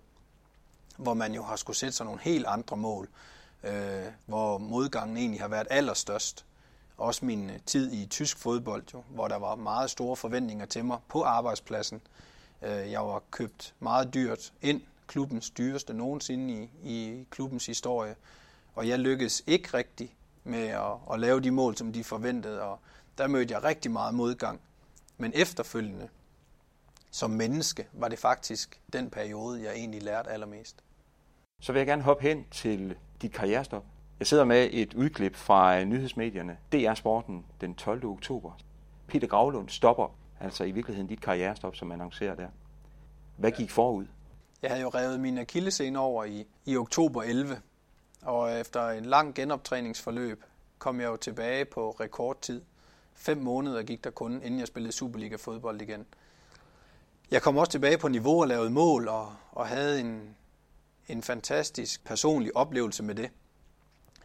hvor 0.97 1.13
man 1.13 1.33
jo 1.33 1.43
har 1.43 1.55
skulle 1.55 1.77
sætte 1.77 1.95
sig 1.95 2.05
nogle 2.05 2.21
helt 2.21 2.45
andre 2.45 2.77
mål, 2.77 3.09
øh, 3.63 4.05
hvor 4.25 4.57
modgangen 4.57 5.17
egentlig 5.17 5.41
har 5.41 5.47
været 5.47 5.67
allerstørst. 5.69 6.45
Også 6.97 7.25
min 7.25 7.49
øh, 7.49 7.59
tid 7.65 7.93
i 7.93 8.05
tysk 8.05 8.37
fodbold, 8.37 8.83
jo, 8.93 9.03
hvor 9.09 9.27
der 9.27 9.35
var 9.37 9.55
meget 9.55 9.89
store 9.89 10.15
forventninger 10.15 10.65
til 10.65 10.85
mig 10.85 10.97
på 11.07 11.23
arbejdspladsen. 11.23 12.01
Øh, 12.61 12.91
jeg 12.91 13.01
var 13.01 13.21
købt 13.31 13.73
meget 13.79 14.13
dyrt 14.13 14.53
ind, 14.61 14.81
klubbens 15.07 15.49
dyreste 15.49 15.93
nogensinde 15.93 16.53
i, 16.53 16.69
i 16.83 17.27
klubbens 17.29 17.65
historie, 17.65 18.15
og 18.75 18.87
jeg 18.87 18.99
lykkedes 18.99 19.43
ikke 19.47 19.77
rigtigt 19.77 20.11
med 20.43 20.67
at, 20.67 21.13
at 21.13 21.19
lave 21.19 21.41
de 21.41 21.51
mål, 21.51 21.77
som 21.77 21.93
de 21.93 22.03
forventede, 22.03 22.61
og 22.61 22.79
der 23.17 23.27
mødte 23.27 23.53
jeg 23.53 23.63
rigtig 23.63 23.91
meget 23.91 24.15
modgang. 24.15 24.61
Men 25.17 25.31
efterfølgende, 25.35 26.09
som 27.11 27.29
menneske, 27.29 27.87
var 27.93 28.07
det 28.07 28.19
faktisk 28.19 28.79
den 28.93 29.09
periode, 29.09 29.63
jeg 29.63 29.73
egentlig 29.73 30.03
lærte 30.03 30.29
allermest. 30.29 30.83
Så 31.61 31.71
vil 31.71 31.79
jeg 31.79 31.87
gerne 31.87 32.01
hoppe 32.01 32.23
hen 32.23 32.45
til 32.51 32.95
dit 33.21 33.33
karrierestop. 33.33 33.85
Jeg 34.19 34.27
sidder 34.27 34.45
med 34.45 34.69
et 34.71 34.93
udklip 34.93 35.35
fra 35.35 35.83
nyhedsmedierne. 35.83 36.57
DR 36.71 36.93
Sporten 36.93 37.45
den 37.61 37.75
12. 37.75 38.05
oktober. 38.05 38.51
Peter 39.07 39.27
Gravlund 39.27 39.69
stopper 39.69 40.17
altså 40.39 40.63
i 40.63 40.71
virkeligheden 40.71 41.07
dit 41.07 41.21
karrierestop, 41.21 41.75
som 41.75 41.91
annoncerer 41.91 42.35
der. 42.35 42.47
Hvad 43.37 43.51
gik 43.51 43.71
forud? 43.71 44.05
Jeg 44.61 44.71
havde 44.71 44.81
jo 44.81 44.89
revet 44.89 45.19
min 45.19 45.37
akillescene 45.37 45.99
over 45.99 46.23
i, 46.23 46.45
i 46.65 46.77
oktober 46.77 47.23
11, 47.23 47.61
og 48.21 48.59
efter 48.59 48.89
en 48.89 49.05
lang 49.05 49.35
genoptræningsforløb 49.35 50.43
kom 50.77 50.99
jeg 50.99 51.07
jo 51.07 51.15
tilbage 51.15 51.65
på 51.65 51.91
rekordtid. 51.91 52.61
Fem 53.15 53.37
måneder 53.37 53.83
gik 53.83 54.03
der 54.03 54.09
kun, 54.09 54.41
inden 54.43 54.59
jeg 54.59 54.67
spillede 54.67 54.93
Superliga-fodbold 54.93 55.81
igen. 55.81 56.05
Jeg 57.31 57.41
kom 57.41 57.57
også 57.57 57.71
tilbage 57.71 57.97
på 57.97 58.07
niveau 58.07 58.41
og 58.41 58.47
lavede 58.47 58.69
mål, 58.69 59.07
og, 59.07 59.35
og 59.51 59.67
havde 59.67 59.99
en, 59.99 60.35
en 61.07 61.23
fantastisk 61.23 62.03
personlig 62.05 62.57
oplevelse 62.57 63.03
med 63.03 63.15
det. 63.15 63.29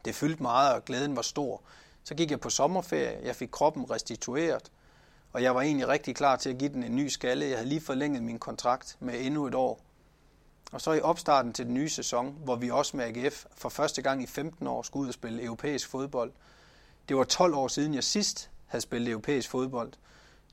Det 0.05 0.15
fyldte 0.15 0.43
meget, 0.43 0.75
og 0.75 0.85
glæden 0.85 1.17
var 1.17 1.23
stor. 1.23 1.63
Så 2.05 2.15
gik 2.15 2.31
jeg 2.31 2.41
på 2.41 2.51
sommerferie, 2.51 3.21
jeg 3.23 3.37
fik 3.37 3.49
kroppen 3.53 3.91
restitueret, 3.91 4.71
og 5.33 5.43
jeg 5.43 5.55
var 5.55 5.63
egentlig 5.63 5.89
rigtig 5.89 6.17
klar 6.17 6.37
til 6.37 6.51
at 6.51 6.59
give 6.59 6.73
den 6.73 6.83
en 6.83 6.97
ny 6.97 7.09
skalle. 7.09 7.47
Jeg 7.47 7.57
havde 7.57 7.69
lige 7.69 7.81
forlænget 7.81 8.23
min 8.23 8.39
kontrakt 8.39 8.97
med 9.01 9.15
endnu 9.21 9.47
et 9.47 9.55
år. 9.55 9.81
Og 10.73 10.81
så 10.81 10.93
i 10.93 11.01
opstarten 11.01 11.53
til 11.53 11.67
den 11.67 11.75
nye 11.75 11.89
sæson, 11.89 12.39
hvor 12.45 12.57
vi 12.57 12.71
også 12.71 12.97
med 12.97 13.05
AGF 13.05 13.45
for 13.57 13.69
første 13.69 14.03
gang 14.03 14.23
i 14.23 14.27
15 14.27 14.67
år 14.67 14.83
skulle 14.83 15.03
ud 15.03 15.09
og 15.09 15.15
spille 15.15 15.43
europæisk 15.43 15.89
fodbold. 15.89 16.33
Det 17.09 17.17
var 17.17 17.25
12 17.25 17.55
år 17.55 17.69
siden, 17.69 17.95
jeg 17.95 18.05
sidst 18.05 18.51
havde 18.69 18.83
spillet 18.83 19.11
europæisk 19.11 19.51
fodbold. 19.51 19.93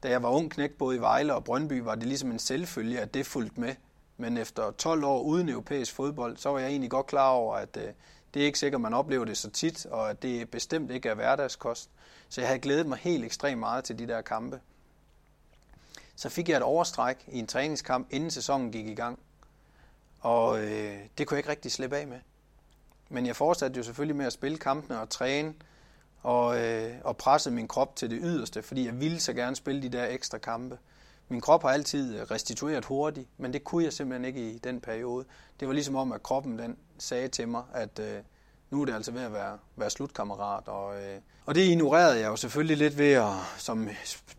Da 0.03 0.09
jeg 0.09 0.23
var 0.23 0.29
ung 0.29 0.51
knæk 0.51 0.71
både 0.71 0.95
i 0.95 0.99
Vejle 0.99 1.35
og 1.35 1.43
Brøndby, 1.43 1.79
var 1.81 1.95
det 1.95 2.07
ligesom 2.07 2.31
en 2.31 2.39
selvfølge, 2.39 2.99
at 2.99 3.13
det 3.13 3.25
fulgte 3.25 3.59
med. 3.59 3.75
Men 4.17 4.37
efter 4.37 4.71
12 4.71 5.03
år 5.03 5.21
uden 5.21 5.49
europæisk 5.49 5.93
fodbold, 5.93 6.37
så 6.37 6.49
var 6.49 6.59
jeg 6.59 6.69
egentlig 6.69 6.89
godt 6.89 7.07
klar 7.07 7.29
over, 7.29 7.55
at 7.55 7.77
øh, 7.77 7.93
det 8.33 8.41
er 8.41 8.45
ikke 8.45 8.59
sikkert, 8.59 8.81
man 8.81 8.93
oplever 8.93 9.25
det 9.25 9.37
så 9.37 9.49
tit, 9.49 9.85
og 9.85 10.09
at 10.09 10.21
det 10.21 10.49
bestemt 10.49 10.91
ikke 10.91 11.09
er 11.09 11.13
hverdagskost. 11.13 11.89
Så 12.29 12.41
jeg 12.41 12.47
havde 12.47 12.59
glædet 12.59 12.85
mig 12.85 12.97
helt 12.97 13.25
ekstremt 13.25 13.59
meget 13.59 13.83
til 13.83 13.99
de 13.99 14.07
der 14.07 14.21
kampe. 14.21 14.59
Så 16.15 16.29
fik 16.29 16.49
jeg 16.49 16.57
et 16.57 16.63
overstræk 16.63 17.25
i 17.27 17.39
en 17.39 17.47
træningskamp, 17.47 18.07
inden 18.11 18.31
sæsonen 18.31 18.71
gik 18.71 18.87
i 18.87 18.93
gang. 18.93 19.19
Og 20.19 20.59
øh, 20.63 20.97
det 21.17 21.27
kunne 21.27 21.35
jeg 21.35 21.39
ikke 21.39 21.49
rigtig 21.49 21.71
slippe 21.71 21.97
af 21.97 22.07
med. 22.07 22.19
Men 23.09 23.25
jeg 23.25 23.35
fortsatte 23.35 23.77
jo 23.77 23.83
selvfølgelig 23.83 24.15
med 24.15 24.25
at 24.25 24.33
spille 24.33 24.57
kampene 24.57 24.99
og 25.01 25.09
træne, 25.09 25.53
og, 26.25 26.59
øh, 26.59 26.93
og 27.03 27.17
pressede 27.17 27.55
min 27.55 27.67
krop 27.67 27.95
til 27.95 28.09
det 28.09 28.19
yderste, 28.21 28.63
fordi 28.63 28.85
jeg 28.85 28.99
ville 28.99 29.19
så 29.19 29.33
gerne 29.33 29.55
spille 29.55 29.81
de 29.81 29.89
der 29.89 30.07
ekstra 30.07 30.37
kampe. 30.37 30.77
Min 31.29 31.41
krop 31.41 31.61
har 31.61 31.69
altid 31.69 32.31
restitueret 32.31 32.85
hurtigt, 32.85 33.27
men 33.37 33.53
det 33.53 33.63
kunne 33.63 33.83
jeg 33.83 33.93
simpelthen 33.93 34.25
ikke 34.25 34.51
i 34.51 34.57
den 34.57 34.81
periode. 34.81 35.25
Det 35.59 35.67
var 35.67 35.73
ligesom 35.73 35.95
om, 35.95 36.11
at 36.11 36.23
kroppen 36.23 36.59
den 36.59 36.77
sagde 36.97 37.27
til 37.27 37.47
mig, 37.47 37.63
at 37.73 37.99
øh, 37.99 38.21
nu 38.69 38.81
er 38.81 38.85
det 38.85 38.93
altså 38.93 39.11
ved 39.11 39.21
at 39.21 39.33
være, 39.33 39.57
være 39.75 39.89
slutkammerat. 39.89 40.67
Og, 40.67 40.95
øh, 40.95 41.19
og 41.45 41.55
det 41.55 41.61
ignorerede 41.61 42.19
jeg 42.19 42.27
jo 42.27 42.35
selvfølgelig 42.35 42.77
lidt 42.77 42.97
ved 42.97 43.13
at, 43.13 43.33
som 43.57 43.89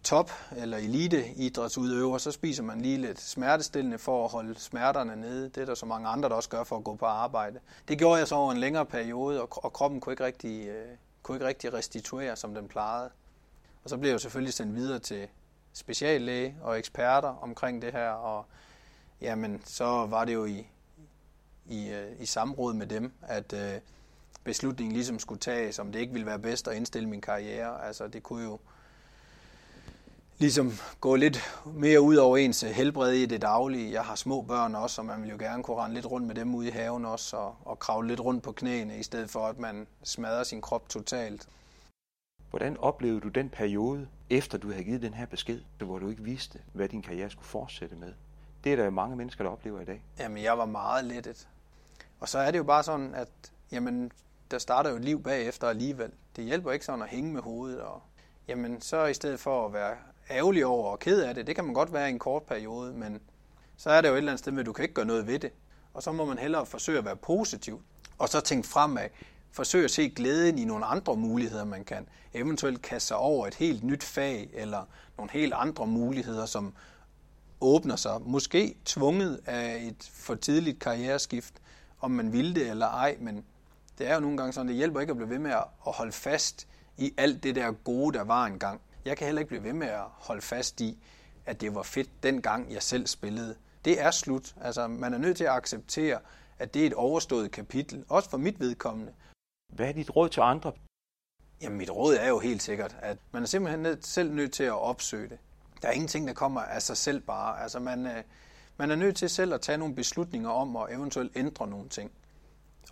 top- 0.04 0.32
eller 0.56 0.76
elite 0.76 1.28
idrætsudøver, 1.36 2.18
så 2.18 2.30
spiser 2.30 2.62
man 2.62 2.80
lige 2.80 2.98
lidt 2.98 3.20
smertestillende 3.20 3.98
for 3.98 4.24
at 4.24 4.30
holde 4.30 4.60
smerterne 4.60 5.16
nede. 5.16 5.48
Det 5.48 5.58
er 5.58 5.66
der 5.66 5.74
så 5.74 5.86
mange 5.86 6.08
andre, 6.08 6.28
der 6.28 6.34
også 6.34 6.48
gør 6.48 6.64
for 6.64 6.76
at 6.76 6.84
gå 6.84 6.94
på 6.94 7.06
arbejde. 7.06 7.60
Det 7.88 7.98
gjorde 7.98 8.18
jeg 8.18 8.28
så 8.28 8.34
over 8.34 8.52
en 8.52 8.58
længere 8.58 8.86
periode, 8.86 9.42
og, 9.42 9.64
og 9.64 9.72
kroppen 9.72 10.00
kunne 10.00 10.12
ikke, 10.12 10.24
rigtig, 10.24 10.68
øh, 10.68 10.88
kunne 11.26 11.36
ikke 11.36 11.46
rigtig 11.46 11.72
restituere, 11.72 12.36
som 12.36 12.54
den 12.54 12.68
plejede. 12.68 13.10
Og 13.84 13.90
så 13.90 13.96
blev 13.96 14.10
jeg 14.10 14.20
selvfølgelig 14.20 14.54
sendt 14.54 14.74
videre 14.74 14.98
til 14.98 15.28
speciallæge 15.72 16.56
og 16.62 16.78
eksperter 16.78 17.28
omkring 17.28 17.82
det 17.82 17.92
her, 17.92 18.10
og 18.10 18.46
jamen, 19.20 19.62
så 19.64 19.84
var 19.84 20.24
det 20.24 20.34
jo 20.34 20.44
i, 20.44 20.66
i, 21.66 21.88
øh, 21.88 22.20
i 22.20 22.26
samråd 22.26 22.74
med 22.74 22.86
dem, 22.86 23.12
at 23.22 23.52
øh, 23.52 23.80
beslutningen 24.44 24.92
ligesom 24.92 25.18
skulle 25.18 25.40
tages, 25.40 25.78
om 25.78 25.92
det 25.92 25.98
ikke 25.98 26.12
ville 26.12 26.26
være 26.26 26.38
bedst 26.38 26.68
at 26.68 26.76
indstille 26.76 27.08
min 27.08 27.20
karriere. 27.20 27.84
Altså 27.84 28.08
det 28.08 28.22
kunne 28.22 28.44
jo 28.44 28.58
ligesom 30.38 30.72
gå 31.00 31.14
lidt 31.14 31.60
mere 31.64 32.00
ud 32.00 32.16
over 32.16 32.36
ens 32.36 32.60
helbred 32.60 33.12
i 33.12 33.26
det 33.26 33.42
daglige. 33.42 33.92
Jeg 33.92 34.02
har 34.02 34.14
små 34.14 34.42
børn 34.42 34.74
også, 34.74 35.00
og 35.00 35.06
man 35.06 35.22
vil 35.22 35.30
jo 35.30 35.36
gerne 35.38 35.62
kunne 35.62 35.76
rende 35.76 35.94
lidt 35.94 36.06
rundt 36.06 36.26
med 36.26 36.34
dem 36.34 36.54
ude 36.54 36.68
i 36.68 36.70
haven 36.70 37.04
også, 37.04 37.36
og, 37.36 37.56
og 37.64 37.78
kravle 37.78 38.08
lidt 38.08 38.20
rundt 38.20 38.42
på 38.42 38.52
knæene, 38.52 38.98
i 38.98 39.02
stedet 39.02 39.30
for 39.30 39.46
at 39.46 39.58
man 39.58 39.86
smadrer 40.02 40.44
sin 40.44 40.60
krop 40.60 40.88
totalt. 40.88 41.48
Hvordan 42.50 42.76
oplevede 42.76 43.20
du 43.20 43.28
den 43.28 43.48
periode, 43.48 44.08
efter 44.30 44.58
du 44.58 44.70
havde 44.70 44.84
givet 44.84 45.02
den 45.02 45.14
her 45.14 45.26
besked, 45.26 45.60
hvor 45.78 45.98
du 45.98 46.08
ikke 46.08 46.22
vidste, 46.22 46.58
hvad 46.72 46.88
din 46.88 47.02
karriere 47.02 47.30
skulle 47.30 47.46
fortsætte 47.46 47.96
med? 47.96 48.12
Det 48.64 48.72
er 48.72 48.76
der 48.76 48.90
mange 48.90 49.16
mennesker, 49.16 49.44
der 49.44 49.50
oplever 49.50 49.80
i 49.80 49.84
dag. 49.84 50.02
Jamen, 50.18 50.42
jeg 50.42 50.58
var 50.58 50.66
meget 50.66 51.04
lettet. 51.04 51.48
Og 52.20 52.28
så 52.28 52.38
er 52.38 52.50
det 52.50 52.58
jo 52.58 52.64
bare 52.64 52.82
sådan, 52.82 53.14
at 53.14 53.28
jamen, 53.72 54.12
der 54.50 54.58
starter 54.58 54.90
jo 54.90 54.96
et 54.96 55.04
liv 55.04 55.22
bagefter 55.22 55.68
alligevel. 55.68 56.10
Det 56.36 56.44
hjælper 56.44 56.72
ikke 56.72 56.84
sådan 56.84 57.02
at 57.02 57.08
hænge 57.08 57.32
med 57.32 57.42
hovedet. 57.42 57.80
Og, 57.80 58.02
jamen, 58.48 58.80
så 58.80 59.06
i 59.06 59.14
stedet 59.14 59.40
for 59.40 59.66
at 59.66 59.72
være 59.72 59.96
ærgerlig 60.30 60.66
over 60.66 60.90
og 60.90 60.98
ked 60.98 61.22
af 61.22 61.34
det, 61.34 61.46
det 61.46 61.54
kan 61.54 61.64
man 61.64 61.74
godt 61.74 61.92
være 61.92 62.08
i 62.08 62.12
en 62.12 62.18
kort 62.18 62.42
periode, 62.42 62.92
men 62.92 63.20
så 63.76 63.90
er 63.90 64.00
det 64.00 64.08
jo 64.08 64.14
et 64.14 64.18
eller 64.18 64.32
andet 64.32 64.38
sted, 64.38 64.52
hvor 64.52 64.62
du 64.62 64.72
kan 64.72 64.82
ikke 64.82 64.94
gøre 64.94 65.06
noget 65.06 65.26
ved 65.26 65.38
det. 65.38 65.50
Og 65.94 66.02
så 66.02 66.12
må 66.12 66.24
man 66.24 66.38
hellere 66.38 66.66
forsøge 66.66 66.98
at 66.98 67.04
være 67.04 67.16
positiv, 67.16 67.82
og 68.18 68.28
så 68.28 68.40
tænke 68.40 68.68
fremad. 68.68 69.08
Forsøge 69.50 69.84
at 69.84 69.90
se 69.90 70.08
glæden 70.08 70.58
i 70.58 70.64
nogle 70.64 70.84
andre 70.84 71.16
muligheder, 71.16 71.64
man 71.64 71.84
kan. 71.84 72.08
Eventuelt 72.34 72.82
kaste 72.82 73.08
sig 73.08 73.16
over 73.16 73.46
et 73.46 73.54
helt 73.54 73.84
nyt 73.84 74.04
fag, 74.04 74.50
eller 74.54 74.88
nogle 75.16 75.30
helt 75.32 75.52
andre 75.56 75.86
muligheder, 75.86 76.46
som 76.46 76.74
åbner 77.60 77.96
sig. 77.96 78.20
Måske 78.20 78.76
tvunget 78.84 79.40
af 79.46 79.82
et 79.82 80.10
for 80.12 80.34
tidligt 80.34 80.78
karriereskift, 80.78 81.54
om 82.00 82.10
man 82.10 82.32
vil 82.32 82.54
det 82.54 82.70
eller 82.70 82.86
ej, 82.86 83.16
men 83.20 83.44
det 83.98 84.10
er 84.10 84.14
jo 84.14 84.20
nogle 84.20 84.36
gange 84.36 84.52
sådan, 84.52 84.68
det 84.68 84.76
hjælper 84.76 85.00
ikke 85.00 85.10
at 85.10 85.16
blive 85.16 85.30
ved 85.30 85.38
med 85.38 85.50
at 85.50 85.64
holde 85.76 86.12
fast 86.12 86.68
i 86.96 87.14
alt 87.16 87.42
det 87.42 87.54
der 87.54 87.72
gode, 87.72 88.18
der 88.18 88.24
var 88.24 88.46
engang. 88.46 88.80
Jeg 89.06 89.16
kan 89.16 89.26
heller 89.26 89.40
ikke 89.40 89.48
blive 89.48 89.64
ved 89.64 89.72
med 89.72 89.86
at 89.86 90.04
holde 90.12 90.42
fast 90.42 90.80
i, 90.80 90.98
at 91.46 91.60
det 91.60 91.74
var 91.74 91.82
fedt 91.82 92.22
dengang, 92.22 92.72
jeg 92.72 92.82
selv 92.82 93.06
spillede. 93.06 93.56
Det 93.84 94.00
er 94.00 94.10
slut. 94.10 94.54
Altså, 94.60 94.86
man 94.88 95.14
er 95.14 95.18
nødt 95.18 95.36
til 95.36 95.44
at 95.44 95.50
acceptere, 95.50 96.18
at 96.58 96.74
det 96.74 96.82
er 96.82 96.86
et 96.86 96.94
overstået 96.94 97.50
kapitel, 97.50 98.04
også 98.08 98.30
for 98.30 98.38
mit 98.38 98.60
vedkommende. 98.60 99.12
Hvad 99.72 99.88
er 99.88 99.92
dit 99.92 100.16
råd 100.16 100.28
til 100.28 100.40
andre? 100.40 100.72
Jamen, 101.62 101.78
mit 101.78 101.90
råd 101.90 102.14
er 102.14 102.28
jo 102.28 102.38
helt 102.38 102.62
sikkert, 102.62 102.96
at 103.02 103.18
man 103.32 103.42
er 103.42 103.46
simpelthen 103.46 104.02
selv 104.02 104.32
nødt 104.32 104.52
til 104.52 104.64
at 104.64 104.72
opsøge 104.72 105.28
det. 105.28 105.38
Der 105.82 105.88
er 105.88 105.92
ingenting, 105.92 106.28
der 106.28 106.34
kommer 106.34 106.60
af 106.60 106.82
sig 106.82 106.96
selv 106.96 107.20
bare. 107.20 107.62
Altså, 107.62 107.78
man, 107.78 108.06
øh, 108.06 108.22
man 108.76 108.90
er 108.90 108.96
nødt 108.96 109.16
til 109.16 109.28
selv 109.28 109.54
at 109.54 109.60
tage 109.60 109.78
nogle 109.78 109.94
beslutninger 109.94 110.50
om 110.50 110.76
at 110.76 110.92
eventuelt 110.92 111.36
ændre 111.36 111.66
nogle 111.66 111.88
ting. 111.88 112.10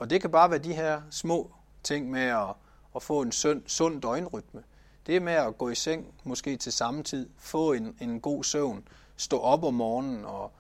Og 0.00 0.11
det 0.11 0.21
kan 0.21 0.30
bare 0.30 0.50
være 0.50 0.59
de 0.59 0.75
her 0.75 1.02
små 1.11 1.54
ting 1.83 2.11
med 2.11 2.23
at, 2.23 2.54
at 2.97 3.02
få 3.02 3.23
en 3.23 3.33
sund, 3.33 3.62
sund 3.66 4.02
døgnrytme. 4.02 4.62
Det 5.06 5.23
med 5.23 5.32
at 5.32 5.58
gå 5.58 5.68
i 5.68 5.75
seng 5.75 6.14
måske 6.25 6.56
til 6.56 6.73
samme 6.73 7.02
tid, 7.02 7.28
få 7.38 7.73
en, 7.73 7.96
en 8.00 8.20
god 8.20 8.44
søvn, 8.44 8.88
stå 9.16 9.38
op 9.38 9.64
om 9.64 9.75
morgenen 9.75 10.25
og 10.25 10.52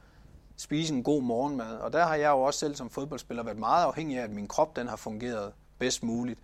spise 0.56 0.94
en 0.94 1.02
god 1.02 1.22
morgenmad. 1.22 1.76
Og 1.76 1.92
der 1.92 2.06
har 2.06 2.14
jeg 2.14 2.30
jo 2.30 2.40
også 2.40 2.60
selv 2.60 2.76
som 2.76 2.90
fodboldspiller 2.90 3.42
været 3.42 3.58
meget 3.58 3.84
afhængig 3.84 4.18
af, 4.18 4.22
at 4.22 4.30
min 4.30 4.48
krop 4.48 4.76
den 4.76 4.88
har 4.88 4.96
fungeret 4.96 5.52
bedst 5.78 6.02
muligt. 6.02 6.40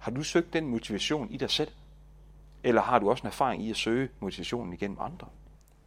Har 0.00 0.10
du 0.10 0.22
søgt 0.22 0.52
den 0.52 0.66
motivation 0.66 1.30
i 1.30 1.36
dig 1.36 1.50
selv? 1.50 1.70
Eller 2.64 2.82
har 2.82 2.98
du 2.98 3.10
også 3.10 3.22
en 3.22 3.26
erfaring 3.26 3.62
i 3.62 3.70
at 3.70 3.76
søge 3.76 4.08
motivationen 4.20 4.72
igennem 4.72 4.98
andre? 5.00 5.28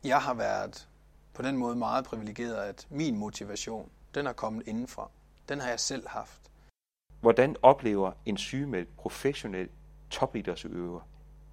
Jeg 0.03 0.21
har 0.21 0.33
været 0.33 0.87
på 1.33 1.41
den 1.41 1.57
måde 1.57 1.75
meget 1.75 2.05
privilegeret, 2.05 2.55
at 2.55 2.87
min 2.89 3.17
motivation, 3.17 3.89
den 4.15 4.27
er 4.27 4.33
kommet 4.33 4.67
indenfra. 4.67 5.09
Den 5.49 5.59
har 5.59 5.69
jeg 5.69 5.79
selv 5.79 6.07
haft. 6.07 6.51
Hvordan 7.21 7.55
oplever 7.61 8.11
en 8.25 8.37
sygemeldt 8.37 8.95
professionel 8.97 9.69
topidrætsøver 10.09 11.01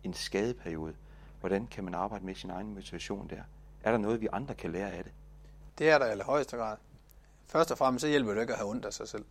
en 0.07 0.15
skadeperiode? 0.15 0.95
Hvordan 1.41 1.67
kan 1.67 1.85
man 1.85 1.95
arbejde 1.95 2.25
med 2.25 2.35
sin 2.35 2.51
egen 2.51 2.75
motivation 2.75 3.29
der? 3.31 3.43
Er 3.83 3.91
der 3.91 3.99
noget, 3.99 4.21
vi 4.21 4.29
andre 4.33 4.55
kan 4.55 4.73
lære 4.73 4.91
af 4.93 5.05
det? 5.05 5.13
Det 5.79 5.91
er 5.91 5.99
der 5.99 6.07
i 6.07 6.11
allerhøjeste 6.11 6.57
grad. 6.57 6.77
Først 7.47 7.71
og 7.71 7.79
fremmest 7.79 8.01
så 8.01 8.09
hjælper 8.09 8.35
det 8.35 8.41
ikke 8.41 8.53
at 8.53 8.59
have 8.59 8.71
ondt 8.71 8.85
af 8.85 8.93
sig 8.93 9.09
selv. 9.09 9.25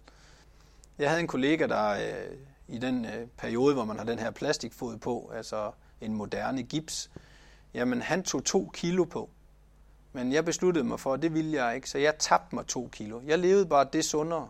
Jeg 0.98 1.10
havde 1.10 1.22
en 1.22 1.27
kollega, 1.27 1.67
der 1.67 1.89
øh, 1.89 2.38
i 2.67 2.77
den 2.77 3.05
øh, 3.05 3.27
periode, 3.38 3.74
hvor 3.74 3.86
man 3.86 3.98
har 3.98 4.05
den 4.05 4.20
her 4.20 4.32
plastikfod 4.32 4.98
på, 4.98 5.32
altså 5.36 5.72
en 6.01 6.13
moderne 6.13 6.63
gips, 6.63 7.12
jamen 7.74 8.01
han 8.01 8.24
tog 8.24 8.44
to 8.44 8.72
kilo 8.74 9.03
på. 9.03 9.29
Men 10.13 10.34
jeg 10.34 10.46
besluttede 10.46 10.86
mig 10.86 11.00
for, 11.00 11.13
at 11.13 11.22
det 11.22 11.34
ville 11.34 11.63
jeg 11.63 11.75
ikke, 11.75 11.89
så 11.89 11.98
jeg 11.98 12.15
tabte 12.20 12.55
mig 12.55 12.65
to 12.65 12.89
kilo. 12.91 13.22
Jeg 13.25 13.39
levede 13.39 13.65
bare 13.65 13.88
det 13.94 14.05
sundere. 14.05 14.50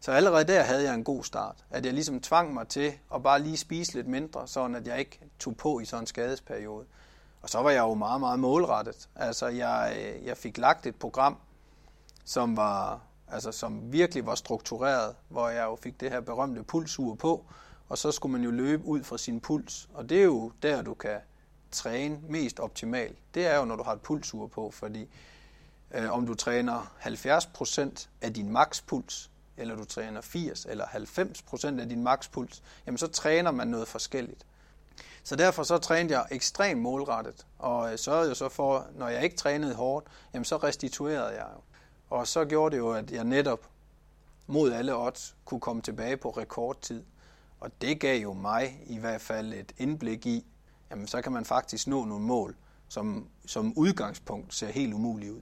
Så 0.00 0.12
allerede 0.12 0.44
der 0.44 0.62
havde 0.62 0.82
jeg 0.82 0.94
en 0.94 1.04
god 1.04 1.24
start. 1.24 1.64
At 1.70 1.86
jeg 1.86 1.94
ligesom 1.94 2.20
tvang 2.20 2.54
mig 2.54 2.68
til 2.68 2.92
at 3.14 3.22
bare 3.22 3.42
lige 3.42 3.56
spise 3.56 3.94
lidt 3.94 4.06
mindre, 4.06 4.48
sådan 4.48 4.76
at 4.76 4.86
jeg 4.86 4.98
ikke 4.98 5.20
tog 5.38 5.56
på 5.56 5.80
i 5.80 5.84
sådan 5.84 6.02
en 6.02 6.06
skadesperiode. 6.06 6.84
Og 7.42 7.48
så 7.48 7.62
var 7.62 7.70
jeg 7.70 7.80
jo 7.80 7.94
meget, 7.94 8.20
meget 8.20 8.40
målrettet. 8.40 9.08
Altså 9.16 9.46
jeg, 9.46 9.96
øh, 9.98 10.26
jeg 10.26 10.36
fik 10.36 10.58
lagt 10.58 10.86
et 10.86 10.96
program, 10.96 11.38
som 12.24 12.56
var 12.56 13.00
altså 13.28 13.52
som 13.52 13.92
virkelig 13.92 14.26
var 14.26 14.34
struktureret, 14.34 15.14
hvor 15.28 15.48
jeg 15.48 15.64
jo 15.64 15.76
fik 15.76 16.00
det 16.00 16.10
her 16.10 16.20
berømte 16.20 16.62
pulsur 16.62 17.14
på, 17.14 17.44
og 17.88 17.98
så 17.98 18.12
skulle 18.12 18.32
man 18.32 18.42
jo 18.42 18.50
løbe 18.50 18.84
ud 18.84 19.04
fra 19.04 19.18
sin 19.18 19.40
puls. 19.40 19.88
Og 19.94 20.08
det 20.08 20.20
er 20.20 20.24
jo 20.24 20.52
der, 20.62 20.82
du 20.82 20.94
kan 20.94 21.18
træne 21.70 22.18
mest 22.28 22.60
optimalt. 22.60 23.18
Det 23.34 23.46
er 23.46 23.58
jo, 23.58 23.64
når 23.64 23.76
du 23.76 23.82
har 23.82 23.92
et 23.92 24.00
pulsur 24.00 24.46
på, 24.46 24.70
fordi 24.70 25.08
øh, 25.94 26.12
om 26.12 26.26
du 26.26 26.34
træner 26.34 26.92
70% 27.00 28.08
af 28.20 28.34
din 28.34 28.50
makspuls, 28.50 29.30
eller 29.56 29.76
du 29.76 29.84
træner 29.84 30.20
80 30.20 30.66
eller 30.66 30.84
90% 30.84 31.80
af 31.80 31.88
din 31.88 32.02
makspuls, 32.02 32.62
jamen 32.86 32.98
så 32.98 33.06
træner 33.06 33.50
man 33.50 33.68
noget 33.68 33.88
forskelligt. 33.88 34.46
Så 35.22 35.36
derfor 35.36 35.62
så 35.62 35.78
trænede 35.78 36.18
jeg 36.18 36.26
ekstremt 36.30 36.80
målrettet, 36.80 37.46
og 37.58 37.92
øh, 37.92 37.98
sørgede 37.98 38.28
jo 38.28 38.34
så 38.34 38.48
for, 38.48 38.86
når 38.94 39.08
jeg 39.08 39.24
ikke 39.24 39.36
trænede 39.36 39.74
hårdt, 39.74 40.06
jamen 40.34 40.44
så 40.44 40.56
restituerede 40.56 41.30
jeg 41.30 41.46
jo. 41.54 41.60
Og 42.10 42.26
så 42.26 42.44
gjorde 42.44 42.72
det 42.72 42.78
jo, 42.78 42.90
at 42.92 43.10
jeg 43.10 43.24
netop 43.24 43.68
mod 44.46 44.72
alle 44.72 44.96
odds 44.96 45.36
kunne 45.44 45.60
komme 45.60 45.82
tilbage 45.82 46.16
på 46.16 46.30
rekordtid. 46.30 47.04
Og 47.60 47.70
det 47.80 48.00
gav 48.00 48.22
jo 48.22 48.32
mig 48.32 48.80
i 48.86 48.98
hvert 48.98 49.20
fald 49.20 49.52
et 49.52 49.72
indblik 49.78 50.26
i, 50.26 50.46
jamen 50.90 51.06
så 51.06 51.22
kan 51.22 51.32
man 51.32 51.44
faktisk 51.44 51.86
nå 51.86 52.04
nogle 52.04 52.24
mål, 52.24 52.56
som 52.88 53.28
som 53.46 53.72
udgangspunkt 53.76 54.54
ser 54.54 54.68
helt 54.68 54.94
umulige 54.94 55.32
ud. 55.32 55.40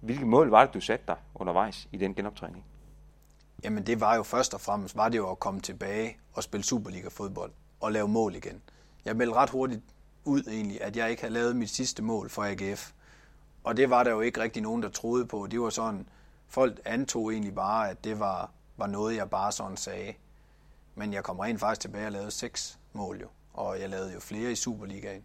Hvilke 0.00 0.26
mål 0.26 0.48
var 0.50 0.64
det, 0.64 0.74
du 0.74 0.80
satte 0.80 1.04
dig 1.08 1.16
undervejs 1.34 1.88
i 1.92 1.96
den 1.96 2.14
genoptræning? 2.14 2.64
Jamen 3.64 3.86
det 3.86 4.00
var 4.00 4.16
jo 4.16 4.22
først 4.22 4.54
og 4.54 4.60
fremmest, 4.60 4.96
var 4.96 5.08
det 5.08 5.18
jo 5.18 5.30
at 5.30 5.38
komme 5.38 5.60
tilbage 5.60 6.18
og 6.32 6.42
spille 6.42 6.64
Superliga-fodbold 6.64 7.52
og 7.80 7.92
lave 7.92 8.08
mål 8.08 8.34
igen. 8.34 8.62
Jeg 9.04 9.16
meldte 9.16 9.34
ret 9.34 9.50
hurtigt 9.50 9.82
ud 10.24 10.42
egentlig, 10.42 10.82
at 10.82 10.96
jeg 10.96 11.10
ikke 11.10 11.22
havde 11.22 11.34
lavet 11.34 11.56
mit 11.56 11.70
sidste 11.70 12.02
mål 12.02 12.30
for 12.30 12.44
AGF. 12.44 12.92
Og 13.64 13.76
det 13.76 13.90
var 13.90 14.02
der 14.02 14.10
jo 14.10 14.20
ikke 14.20 14.40
rigtig 14.40 14.62
nogen, 14.62 14.82
der 14.82 14.88
troede 14.88 15.26
på. 15.26 15.46
Det 15.50 15.60
var 15.60 15.70
sådan, 15.70 16.08
folk 16.48 16.80
antog 16.84 17.32
egentlig 17.32 17.54
bare, 17.54 17.90
at 17.90 18.04
det 18.04 18.18
var, 18.18 18.50
var 18.76 18.86
noget, 18.86 19.16
jeg 19.16 19.30
bare 19.30 19.52
sådan 19.52 19.76
sagde. 19.76 20.14
Men 20.94 21.12
jeg 21.12 21.24
kom 21.24 21.38
rent 21.38 21.60
faktisk 21.60 21.80
tilbage 21.80 22.06
og 22.06 22.12
lavede 22.12 22.30
seks 22.30 22.78
mål 22.92 23.20
jo. 23.20 23.28
Og 23.52 23.80
jeg 23.80 23.88
lavede 23.88 24.12
jo 24.12 24.20
flere 24.20 24.52
i 24.52 24.54
Superligaen. 24.54 25.24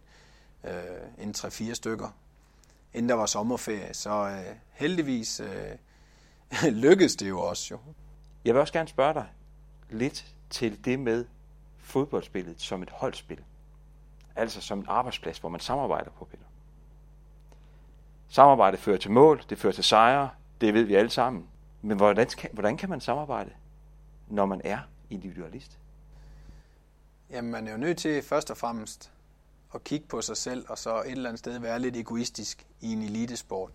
Øh, 0.64 0.72
en 1.18 1.34
tre-fire 1.34 1.74
stykker. 1.74 2.08
Inden 2.94 3.08
der 3.08 3.14
var 3.14 3.26
sommerferie. 3.26 3.94
Så 3.94 4.10
øh, 4.10 4.56
heldigvis 4.70 5.40
øh, 5.40 6.72
lykkedes 6.82 7.16
det 7.16 7.28
jo 7.28 7.40
også 7.40 7.68
jo. 7.70 7.78
Jeg 8.44 8.54
vil 8.54 8.60
også 8.60 8.72
gerne 8.72 8.88
spørge 8.88 9.14
dig 9.14 9.26
lidt 9.90 10.34
til 10.50 10.84
det 10.84 10.98
med 10.98 11.24
fodboldspillet 11.78 12.60
som 12.60 12.82
et 12.82 12.90
holdspil. 12.90 13.40
Altså 14.36 14.60
som 14.60 14.78
en 14.78 14.84
arbejdsplads, 14.88 15.38
hvor 15.38 15.48
man 15.48 15.60
samarbejder 15.60 16.10
på, 16.10 16.24
Peter. 16.24 16.44
Samarbejde 18.28 18.76
fører 18.76 18.98
til 18.98 19.10
mål, 19.10 19.44
det 19.50 19.58
fører 19.58 19.72
til 19.72 19.84
sejre, 19.84 20.30
det 20.60 20.74
ved 20.74 20.82
vi 20.82 20.94
alle 20.94 21.10
sammen. 21.10 21.48
Men 21.82 21.96
hvordan 21.96 22.26
kan, 22.26 22.50
hvordan 22.52 22.76
kan 22.76 22.90
man 22.90 23.00
samarbejde, 23.00 23.50
når 24.28 24.46
man 24.46 24.60
er 24.64 24.78
individualist? 25.10 25.78
Jamen, 27.30 27.50
man 27.50 27.68
er 27.68 27.72
jo 27.72 27.78
nødt 27.78 27.98
til 27.98 28.22
først 28.22 28.50
og 28.50 28.56
fremmest 28.56 29.10
at 29.74 29.84
kigge 29.84 30.06
på 30.06 30.22
sig 30.22 30.36
selv, 30.36 30.66
og 30.68 30.78
så 30.78 31.02
et 31.02 31.10
eller 31.10 31.28
andet 31.28 31.38
sted 31.38 31.58
være 31.58 31.78
lidt 31.78 31.96
egoistisk 31.96 32.66
i 32.80 32.92
en 32.92 33.02
elitesport. 33.02 33.70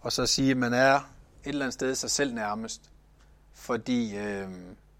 Og 0.00 0.12
så 0.12 0.26
sige, 0.26 0.50
at 0.50 0.56
man 0.56 0.72
er 0.72 0.94
et 0.94 1.02
eller 1.44 1.64
andet 1.64 1.74
sted 1.74 1.94
sig 1.94 2.10
selv 2.10 2.34
nærmest. 2.34 2.90
Fordi 3.58 4.16
øh, 4.16 4.48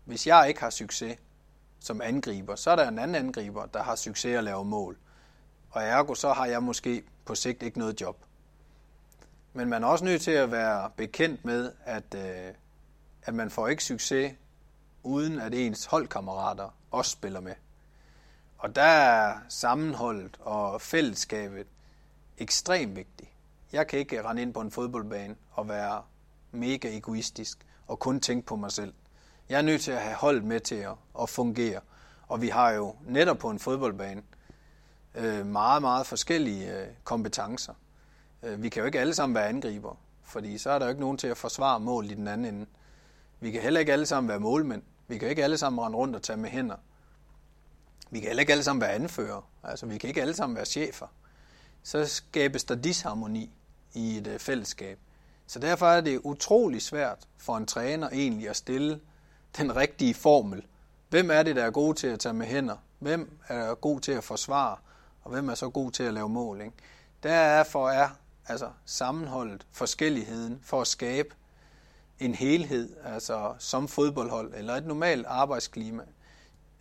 Hvis 0.04 0.26
jeg 0.26 0.48
ikke 0.48 0.60
har 0.60 0.70
succes 0.70 1.18
som 1.80 2.00
angriber, 2.00 2.56
så 2.56 2.70
er 2.70 2.76
der 2.76 2.88
en 2.88 2.98
anden 2.98 3.14
angriber, 3.14 3.66
der 3.66 3.82
har 3.82 3.96
succes 3.96 4.36
at 4.36 4.44
lave 4.44 4.64
mål. 4.64 4.96
Og 5.70 5.82
ergo 5.82 6.14
så 6.14 6.32
har 6.32 6.46
jeg 6.46 6.62
måske 6.62 7.02
på 7.24 7.34
sigt 7.34 7.62
ikke 7.62 7.78
noget 7.78 8.00
job. 8.00 8.16
Men 9.52 9.68
man 9.68 9.84
er 9.84 9.88
også 9.88 10.04
nødt 10.04 10.22
til 10.22 10.30
at 10.30 10.50
være 10.50 10.90
bekendt 10.96 11.44
med, 11.44 11.72
at, 11.84 12.14
øh, 12.14 12.54
at 13.22 13.34
man 13.34 13.50
får 13.50 13.68
ikke 13.68 13.84
succes, 13.84 14.34
uden 15.02 15.40
at 15.40 15.54
ens 15.54 15.84
holdkammerater 15.84 16.74
også 16.90 17.10
spiller 17.10 17.40
med. 17.40 17.54
Og 18.58 18.76
der 18.76 18.82
er 18.82 19.38
sammenholdet 19.48 20.36
og 20.40 20.80
fællesskabet 20.80 21.66
ekstremt 22.38 22.96
vigtigt. 22.96 23.30
Jeg 23.72 23.86
kan 23.86 23.98
ikke 23.98 24.22
rende 24.22 24.42
ind 24.42 24.54
på 24.54 24.60
en 24.60 24.70
fodboldbane 24.70 25.36
og 25.52 25.68
være 25.68 26.02
mega 26.52 26.96
egoistisk 26.96 27.67
og 27.88 27.98
kun 27.98 28.20
tænke 28.20 28.46
på 28.46 28.56
mig 28.56 28.72
selv. 28.72 28.92
Jeg 29.48 29.58
er 29.58 29.62
nødt 29.62 29.80
til 29.80 29.92
at 29.92 30.00
have 30.00 30.14
holdet 30.14 30.44
med 30.44 30.60
til 30.60 30.74
at, 30.74 30.94
at 31.20 31.28
fungere. 31.28 31.80
Og 32.28 32.42
vi 32.42 32.48
har 32.48 32.70
jo 32.70 32.94
netop 33.06 33.38
på 33.38 33.50
en 33.50 33.58
fodboldbane 33.58 34.22
øh, 35.14 35.46
meget, 35.46 35.82
meget 35.82 36.06
forskellige 36.06 36.80
øh, 36.80 36.86
kompetencer. 37.04 37.74
Øh, 38.42 38.62
vi 38.62 38.68
kan 38.68 38.80
jo 38.80 38.86
ikke 38.86 39.00
alle 39.00 39.14
sammen 39.14 39.34
være 39.34 39.48
angriber, 39.48 39.96
fordi 40.22 40.58
så 40.58 40.70
er 40.70 40.78
der 40.78 40.86
jo 40.86 40.90
ikke 40.90 41.00
nogen 41.00 41.18
til 41.18 41.26
at 41.26 41.36
forsvare 41.36 41.80
mål 41.80 42.10
i 42.10 42.14
den 42.14 42.28
anden 42.28 42.54
ende. 42.54 42.66
Vi 43.40 43.50
kan 43.50 43.60
heller 43.60 43.80
ikke 43.80 43.92
alle 43.92 44.06
sammen 44.06 44.28
være 44.28 44.40
målmænd. 44.40 44.82
Vi 45.08 45.18
kan 45.18 45.28
ikke 45.28 45.44
alle 45.44 45.58
sammen 45.58 45.84
rende 45.84 45.98
rundt 45.98 46.16
og 46.16 46.22
tage 46.22 46.36
med 46.36 46.50
hænder. 46.50 46.76
Vi 48.10 48.20
kan 48.20 48.26
heller 48.26 48.40
ikke 48.40 48.52
alle 48.52 48.64
sammen 48.64 48.80
være 48.80 48.92
anfører. 48.92 49.50
Altså, 49.62 49.86
vi 49.86 49.98
kan 49.98 50.08
ikke 50.08 50.20
alle 50.20 50.34
sammen 50.34 50.56
være 50.56 50.64
chefer. 50.64 51.06
Så 51.82 52.06
skabes 52.06 52.64
der 52.64 52.74
disharmoni 52.74 53.50
i 53.94 54.16
et 54.16 54.26
øh, 54.26 54.38
fællesskab. 54.38 54.98
Så 55.48 55.58
derfor 55.58 55.86
er 55.86 56.00
det 56.00 56.20
utrolig 56.24 56.82
svært 56.82 57.18
for 57.38 57.56
en 57.56 57.66
træner 57.66 58.08
egentlig 58.08 58.48
at 58.48 58.56
stille 58.56 59.00
den 59.56 59.76
rigtige 59.76 60.14
formel. 60.14 60.66
Hvem 61.08 61.30
er 61.30 61.42
det, 61.42 61.56
der 61.56 61.64
er 61.64 61.70
god 61.70 61.94
til 61.94 62.06
at 62.06 62.20
tage 62.20 62.32
med 62.32 62.46
hænder? 62.46 62.76
Hvem 62.98 63.38
er 63.48 63.74
god 63.74 64.00
til 64.00 64.12
at 64.12 64.24
forsvare? 64.24 64.76
Og 65.22 65.30
hvem 65.30 65.48
er 65.48 65.54
så 65.54 65.70
god 65.70 65.90
til 65.90 66.02
at 66.02 66.14
lave 66.14 66.28
mål? 66.28 66.60
Ikke? 66.60 66.72
Derfor 67.22 67.88
er 67.90 68.08
altså 68.48 68.70
sammenholdet, 68.84 69.66
forskelligheden 69.72 70.60
for 70.62 70.80
at 70.80 70.86
skabe 70.86 71.34
en 72.18 72.34
helhed, 72.34 72.96
altså 73.04 73.54
som 73.58 73.88
fodboldhold 73.88 74.54
eller 74.54 74.74
et 74.74 74.86
normalt 74.86 75.26
arbejdsklima, 75.26 76.02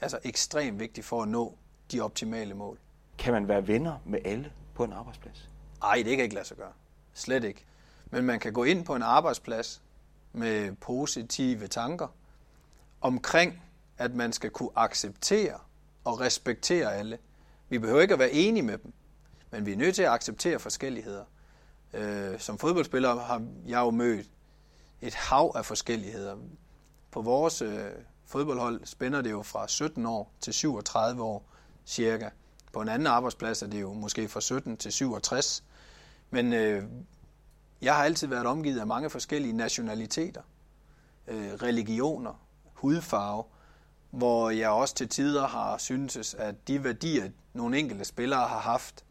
altså 0.02 0.20
ekstremt 0.24 0.80
vigtigt 0.80 1.06
for 1.06 1.22
at 1.22 1.28
nå 1.28 1.58
de 1.92 2.02
optimale 2.02 2.54
mål. 2.54 2.80
Kan 3.18 3.34
man 3.34 3.48
være 3.48 3.68
venner 3.68 3.98
med 4.06 4.20
alle 4.26 4.52
på 4.76 4.84
en 4.84 4.94
arbejdsplads? 4.94 5.50
Nej, 5.82 5.96
det 5.96 6.18
kan 6.18 6.24
ikke 6.24 6.36
lade 6.36 6.46
sig 6.46 6.58
gøre. 6.58 6.74
Slet 7.14 7.44
ikke. 7.44 7.66
Men 8.12 8.24
man 8.24 8.40
kan 8.40 8.54
gå 8.54 8.64
ind 8.64 8.86
på 8.86 8.96
en 8.96 9.02
arbejdsplads 9.02 9.82
med 10.34 10.76
positive 10.76 11.68
tanker 11.68 12.08
omkring, 13.02 13.62
at 13.98 14.16
man 14.16 14.34
skal 14.34 14.50
kunne 14.50 14.70
acceptere 14.76 15.60
og 16.04 16.20
respektere 16.20 16.96
alle. 16.96 17.18
Vi 17.70 17.80
behøver 17.80 18.02
ikke 18.02 18.14
at 18.14 18.20
være 18.20 18.32
enige 18.32 18.64
med 18.64 18.78
dem, 18.78 18.94
men 19.52 19.66
vi 19.66 19.72
er 19.72 19.78
nødt 19.78 19.96
til 19.96 20.04
at 20.04 20.12
acceptere 20.12 20.60
forskelligheder. 20.60 21.24
Øh, 21.94 22.40
som 22.40 22.58
fodboldspiller 22.58 23.20
har 23.20 23.46
jeg 23.68 23.80
jo 23.80 23.90
mødt 23.90 24.30
et 25.02 25.14
hav 25.14 25.52
af 25.56 25.66
forskelligheder. 25.66 26.38
På 27.12 27.22
vores 27.22 27.62
øh, 27.62 27.92
fodboldhold 28.26 28.86
spænder 28.86 29.22
det 29.22 29.32
jo 29.32 29.42
fra 29.44 29.68
17 29.68 30.06
år 30.06 30.32
til 30.42 30.54
37 30.54 31.24
år 31.24 31.46
cirka. 31.86 32.30
På 32.74 32.82
en 32.82 32.90
anden 32.90 33.08
arbejdsplads 33.08 33.62
er 33.62 33.68
det 33.68 33.82
jo 33.82 33.94
måske 33.94 34.28
fra 34.28 34.42
17 34.42 34.78
til 34.78 34.92
67. 34.92 35.64
Men 36.30 36.54
øh, 36.54 36.84
jeg 37.82 37.96
har 37.96 38.04
altid 38.04 38.28
været 38.28 38.46
omgivet 38.46 38.80
af 38.80 38.88
mange 38.88 39.10
forskellige 39.10 39.54
nationaliteter, 39.54 40.42
øh, 41.28 41.54
religioner, 41.54 42.34
hudfarve, 42.74 43.44
hvor 44.12 44.50
jeg 44.50 44.70
også 44.70 44.96
til 44.96 45.10
tider 45.10 45.48
har 45.48 45.78
syntes, 45.78 46.34
at 46.34 46.68
de 46.68 46.84
værdier, 46.84 47.30
nogle 47.54 47.78
enkelte 47.80 48.06
spillere 48.06 48.48
har 48.48 48.60
haft, 48.60 49.06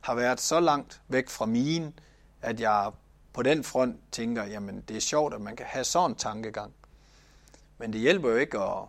har 0.00 0.14
været 0.14 0.40
så 0.40 0.60
langt 0.60 1.02
væk 1.08 1.28
fra 1.28 1.46
mine, 1.46 1.92
at 2.42 2.60
jeg 2.60 2.90
på 3.32 3.42
den 3.42 3.64
front 3.64 3.96
tænker, 4.12 4.44
jamen 4.44 4.80
det 4.88 4.96
er 4.96 5.00
sjovt, 5.00 5.34
at 5.34 5.40
man 5.40 5.56
kan 5.56 5.66
have 5.66 5.84
sådan 5.84 6.10
en 6.10 6.16
tankegang. 6.16 6.72
Men 7.78 7.92
det 7.92 8.00
hjælper 8.00 8.28
jo 8.30 8.36
ikke 8.36 8.58
at, 8.58 8.82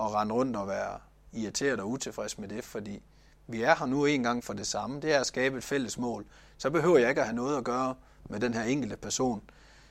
at 0.00 0.14
rende 0.14 0.34
rundt 0.34 0.56
og 0.56 0.68
være 0.68 0.98
irriteret 1.32 1.80
og 1.80 1.88
utilfreds 1.90 2.38
med 2.38 2.48
det, 2.48 2.64
fordi 2.64 3.02
vi 3.46 3.62
er 3.62 3.74
her 3.74 3.86
nu 3.86 4.04
en 4.04 4.22
gang 4.22 4.44
for 4.44 4.52
det 4.52 4.66
samme. 4.66 5.00
Det 5.00 5.14
er 5.14 5.20
at 5.20 5.26
skabe 5.26 5.58
et 5.58 5.64
fælles 5.64 5.98
mål. 5.98 6.26
Så 6.58 6.70
behøver 6.70 6.98
jeg 6.98 7.08
ikke 7.08 7.20
at 7.20 7.26
have 7.26 7.36
noget 7.36 7.56
at 7.56 7.64
gøre 7.64 7.94
med 8.28 8.40
den 8.40 8.54
her 8.54 8.62
enkelte 8.62 8.96
person, 8.96 9.42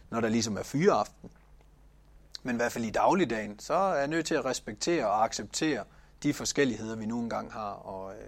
når 0.10 0.22
der 0.22 0.30
ligesom 0.30 0.58
er 0.58 0.64
fyreaften. 0.64 1.30
Men 2.44 2.56
i 2.56 2.58
hvert 2.58 2.72
fald 2.72 2.86
i 2.86 2.90
dagligdagen, 2.90 3.60
så 3.60 3.74
er 3.74 3.96
jeg 3.96 4.08
nødt 4.08 4.26
til 4.26 4.36
at 4.36 4.46
respektere 4.46 5.08
og 5.08 5.24
acceptere 5.24 5.84
de 6.24 6.34
forskelligheder, 6.34 6.96
vi 6.96 7.06
nogle 7.06 7.30
gange 7.30 7.52
har. 7.52 7.72
Og, 7.72 8.14
øh, 8.14 8.28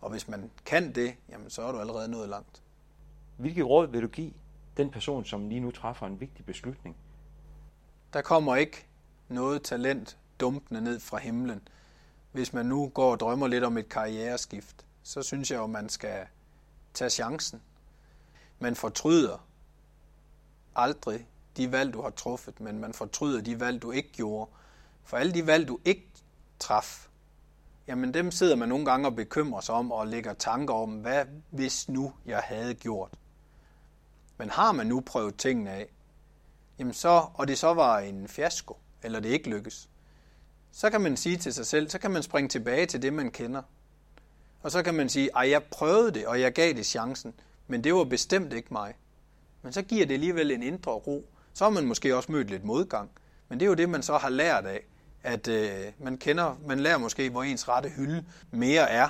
og 0.00 0.10
hvis 0.10 0.28
man 0.28 0.50
kan 0.64 0.94
det, 0.94 1.14
jamen, 1.28 1.50
så 1.50 1.62
er 1.62 1.72
du 1.72 1.80
allerede 1.80 2.08
nået 2.08 2.28
langt. 2.28 2.62
Hvilke 3.36 3.62
råd 3.62 3.88
vil 3.88 4.02
du 4.02 4.08
give 4.08 4.32
den 4.76 4.90
person, 4.90 5.24
som 5.24 5.48
lige 5.48 5.60
nu 5.60 5.70
træffer 5.70 6.06
en 6.06 6.20
vigtig 6.20 6.44
beslutning? 6.44 6.96
Der 8.12 8.22
kommer 8.22 8.56
ikke 8.56 8.86
noget 9.28 9.62
talent 9.62 10.18
dumpende 10.40 10.80
ned 10.80 11.00
fra 11.00 11.18
himlen. 11.18 11.68
Hvis 12.32 12.52
man 12.52 12.66
nu 12.66 12.88
går 12.88 13.12
og 13.12 13.20
drømmer 13.20 13.48
lidt 13.48 13.64
om 13.64 13.78
et 13.78 13.88
karriereskift, 13.88 14.86
så 15.02 15.22
synes 15.22 15.50
jeg 15.50 15.56
jo, 15.56 15.66
man 15.66 15.88
skal 15.88 16.26
tage 16.94 17.10
chancen. 17.10 17.62
Man 18.62 18.76
fortryder 18.76 19.46
aldrig 20.74 21.26
de 21.56 21.72
valg, 21.72 21.94
du 21.94 22.02
har 22.02 22.10
truffet, 22.10 22.60
men 22.60 22.78
man 22.78 22.92
fortryder 22.92 23.40
de 23.40 23.60
valg, 23.60 23.82
du 23.82 23.90
ikke 23.90 24.12
gjorde. 24.12 24.50
For 25.04 25.16
alle 25.16 25.34
de 25.34 25.46
valg, 25.46 25.68
du 25.68 25.78
ikke 25.84 26.08
traf, 26.58 27.08
jamen 27.86 28.14
dem 28.14 28.30
sidder 28.30 28.56
man 28.56 28.68
nogle 28.68 28.84
gange 28.84 29.08
og 29.08 29.16
bekymrer 29.16 29.60
sig 29.60 29.74
om 29.74 29.92
og 29.92 30.06
lægger 30.06 30.34
tanker 30.34 30.74
om, 30.74 30.90
hvad 30.90 31.24
hvis 31.50 31.88
nu 31.88 32.12
jeg 32.26 32.40
havde 32.44 32.74
gjort. 32.74 33.10
Men 34.36 34.50
har 34.50 34.72
man 34.72 34.86
nu 34.86 35.00
prøvet 35.00 35.36
tingene 35.36 35.70
af, 35.70 35.88
jamen 36.78 36.94
så, 36.94 37.26
og 37.34 37.48
det 37.48 37.58
så 37.58 37.74
var 37.74 37.98
en 37.98 38.28
fiasko, 38.28 38.76
eller 39.02 39.20
det 39.20 39.28
ikke 39.28 39.50
lykkes, 39.50 39.88
så 40.72 40.90
kan 40.90 41.00
man 41.00 41.16
sige 41.16 41.36
til 41.36 41.54
sig 41.54 41.66
selv, 41.66 41.88
så 41.88 41.98
kan 41.98 42.10
man 42.10 42.22
springe 42.22 42.48
tilbage 42.48 42.86
til 42.86 43.02
det, 43.02 43.12
man 43.12 43.30
kender. 43.30 43.62
Og 44.62 44.70
så 44.70 44.82
kan 44.82 44.94
man 44.94 45.08
sige, 45.08 45.38
at 45.38 45.50
jeg 45.50 45.62
prøvede 45.62 46.14
det, 46.14 46.26
og 46.26 46.40
jeg 46.40 46.52
gav 46.52 46.72
det 46.72 46.86
chancen, 46.86 47.34
men 47.66 47.84
det 47.84 47.94
var 47.94 48.04
bestemt 48.04 48.52
ikke 48.52 48.68
mig. 48.70 48.94
Men 49.62 49.72
så 49.72 49.82
giver 49.82 50.06
det 50.06 50.14
alligevel 50.14 50.50
en 50.50 50.62
indre 50.62 50.92
ro. 50.92 51.28
Så 51.52 51.64
har 51.64 51.70
man 51.70 51.86
måske 51.86 52.16
også 52.16 52.32
mødt 52.32 52.50
lidt 52.50 52.64
modgang. 52.64 53.10
Men 53.48 53.60
det 53.60 53.66
er 53.66 53.68
jo 53.68 53.74
det, 53.74 53.88
man 53.88 54.02
så 54.02 54.16
har 54.16 54.28
lært 54.28 54.66
af, 54.66 54.80
at 55.22 55.48
øh, 55.48 55.92
man 55.98 56.18
kender, 56.18 56.56
man 56.66 56.80
lærer 56.80 56.98
måske, 56.98 57.30
hvor 57.30 57.42
ens 57.42 57.68
rette 57.68 57.88
hylde 57.88 58.24
mere 58.50 58.90
er. 58.90 59.08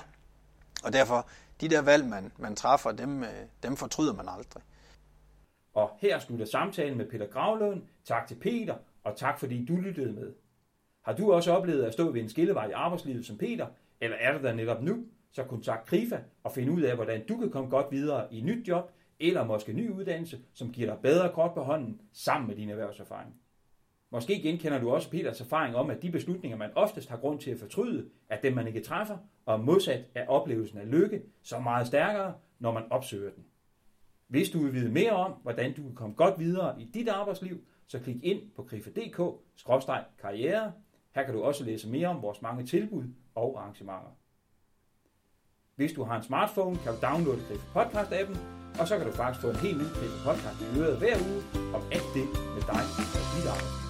Og 0.85 0.93
derfor, 0.93 1.29
de 1.61 1.69
der 1.69 1.83
valg, 1.83 2.07
man, 2.07 2.33
man 2.39 2.57
træffer, 2.57 2.93
dem, 2.93 3.23
øh, 3.23 3.31
dem 3.63 3.77
fortryder 3.77 4.13
man 4.13 4.29
aldrig. 4.29 4.63
Og 5.75 5.91
her 6.01 6.19
slutter 6.19 6.47
samtalen 6.47 6.99
med 6.99 7.11
Peter 7.11 7.27
Gravlund. 7.27 7.83
Tak 8.05 8.29
til 8.29 8.35
Peter, 8.35 8.75
og 9.05 9.17
tak 9.17 9.41
fordi 9.41 9.65
du 9.65 9.77
lyttede 9.77 10.13
med. 10.13 10.33
Har 11.03 11.13
du 11.13 11.33
også 11.33 11.53
oplevet 11.53 11.85
at 11.85 11.93
stå 11.93 12.11
ved 12.11 12.21
en 12.21 12.29
skillevej 12.29 12.69
i 12.69 12.73
arbejdslivet 12.73 13.27
som 13.27 13.39
Peter, 13.39 13.67
eller 14.01 14.17
er 14.17 14.39
du 14.39 14.45
der 14.45 14.53
netop 14.55 14.83
nu, 14.83 15.05
så 15.33 15.45
kontakt 15.45 15.87
Krifa 15.87 16.19
og 16.45 16.53
find 16.53 16.71
ud 16.71 16.83
af, 16.83 16.95
hvordan 16.95 17.27
du 17.27 17.37
kan 17.37 17.51
komme 17.51 17.71
godt 17.71 17.87
videre 17.91 18.35
i 18.35 18.41
nyt 18.41 18.69
job, 18.69 18.91
eller 19.21 19.45
måske 19.45 19.73
ny 19.73 19.91
uddannelse, 19.91 20.41
som 20.53 20.73
giver 20.73 20.95
dig 20.95 21.03
bedre 21.03 21.33
kort 21.33 21.55
på 21.55 21.63
hånden 21.63 22.01
sammen 22.13 22.49
med 22.49 22.57
din 22.57 22.71
erhvervserfaring. 22.71 23.35
Måske 24.11 24.43
genkender 24.43 24.81
du 24.81 24.91
også 24.91 25.11
Peters 25.11 25.41
erfaring 25.41 25.77
om, 25.77 25.91
at 25.91 26.03
de 26.03 26.11
beslutninger, 26.11 26.59
man 26.59 26.71
oftest 26.75 27.09
har 27.09 27.17
grund 27.17 27.41
til 27.41 27.51
at 27.51 27.59
fortryde, 27.59 28.09
er 28.29 28.41
dem, 28.41 28.53
man 28.53 28.67
ikke 28.67 28.81
træffer, 28.81 29.19
og 29.47 29.61
modsat 29.61 30.05
er 30.15 30.27
oplevelsen 30.27 30.79
af 30.79 30.91
lykke 30.91 31.23
så 31.43 31.59
meget 31.59 31.87
stærkere, 31.87 32.35
når 32.59 32.73
man 32.73 32.83
opsøger 32.91 33.31
den. 33.31 33.45
Hvis 34.29 34.51
du 34.51 34.59
vil 34.59 34.73
vide 34.73 34.91
mere 34.91 35.13
om, 35.13 35.33
hvordan 35.43 35.75
du 35.75 35.83
kan 35.83 35.95
komme 35.95 36.15
godt 36.15 36.39
videre 36.39 36.81
i 36.81 36.85
dit 36.85 37.09
arbejdsliv, 37.09 37.65
så 37.87 37.99
klik 37.99 38.25
ind 38.25 38.41
på 38.57 38.63
grife.dk-karriere. 38.63 40.73
Her 41.15 41.23
kan 41.23 41.35
du 41.35 41.43
også 41.43 41.65
læse 41.65 41.89
mere 41.89 42.09
om 42.09 42.23
vores 42.23 42.43
mange 42.43 42.67
tilbud 42.67 43.05
og 43.35 43.61
arrangementer. 43.61 44.17
Hvis 45.83 45.93
du 45.93 46.05
har 46.05 46.17
en 46.17 46.23
smartphone, 46.23 46.77
kan 46.77 46.93
du 46.93 46.99
downloade 47.07 47.43
Griffe 47.49 47.67
Podcast-appen, 47.77 48.37
og 48.81 48.89
så 48.89 48.99
kan 48.99 49.07
du 49.07 49.13
faktisk 49.13 49.41
få 49.43 49.51
en 49.51 49.57
helt 49.57 49.79
ny 49.79 49.85
Griffe 49.85 50.19
Podcast 50.25 50.61
i 50.61 50.79
øret 50.81 50.99
hver 50.99 51.17
uge 51.29 51.43
om 51.75 51.83
alt 51.93 52.11
det 52.15 52.27
med 52.55 52.63
dig 52.73 52.83
og 52.99 53.37
dit 53.37 53.47
arbejde. 53.47 53.82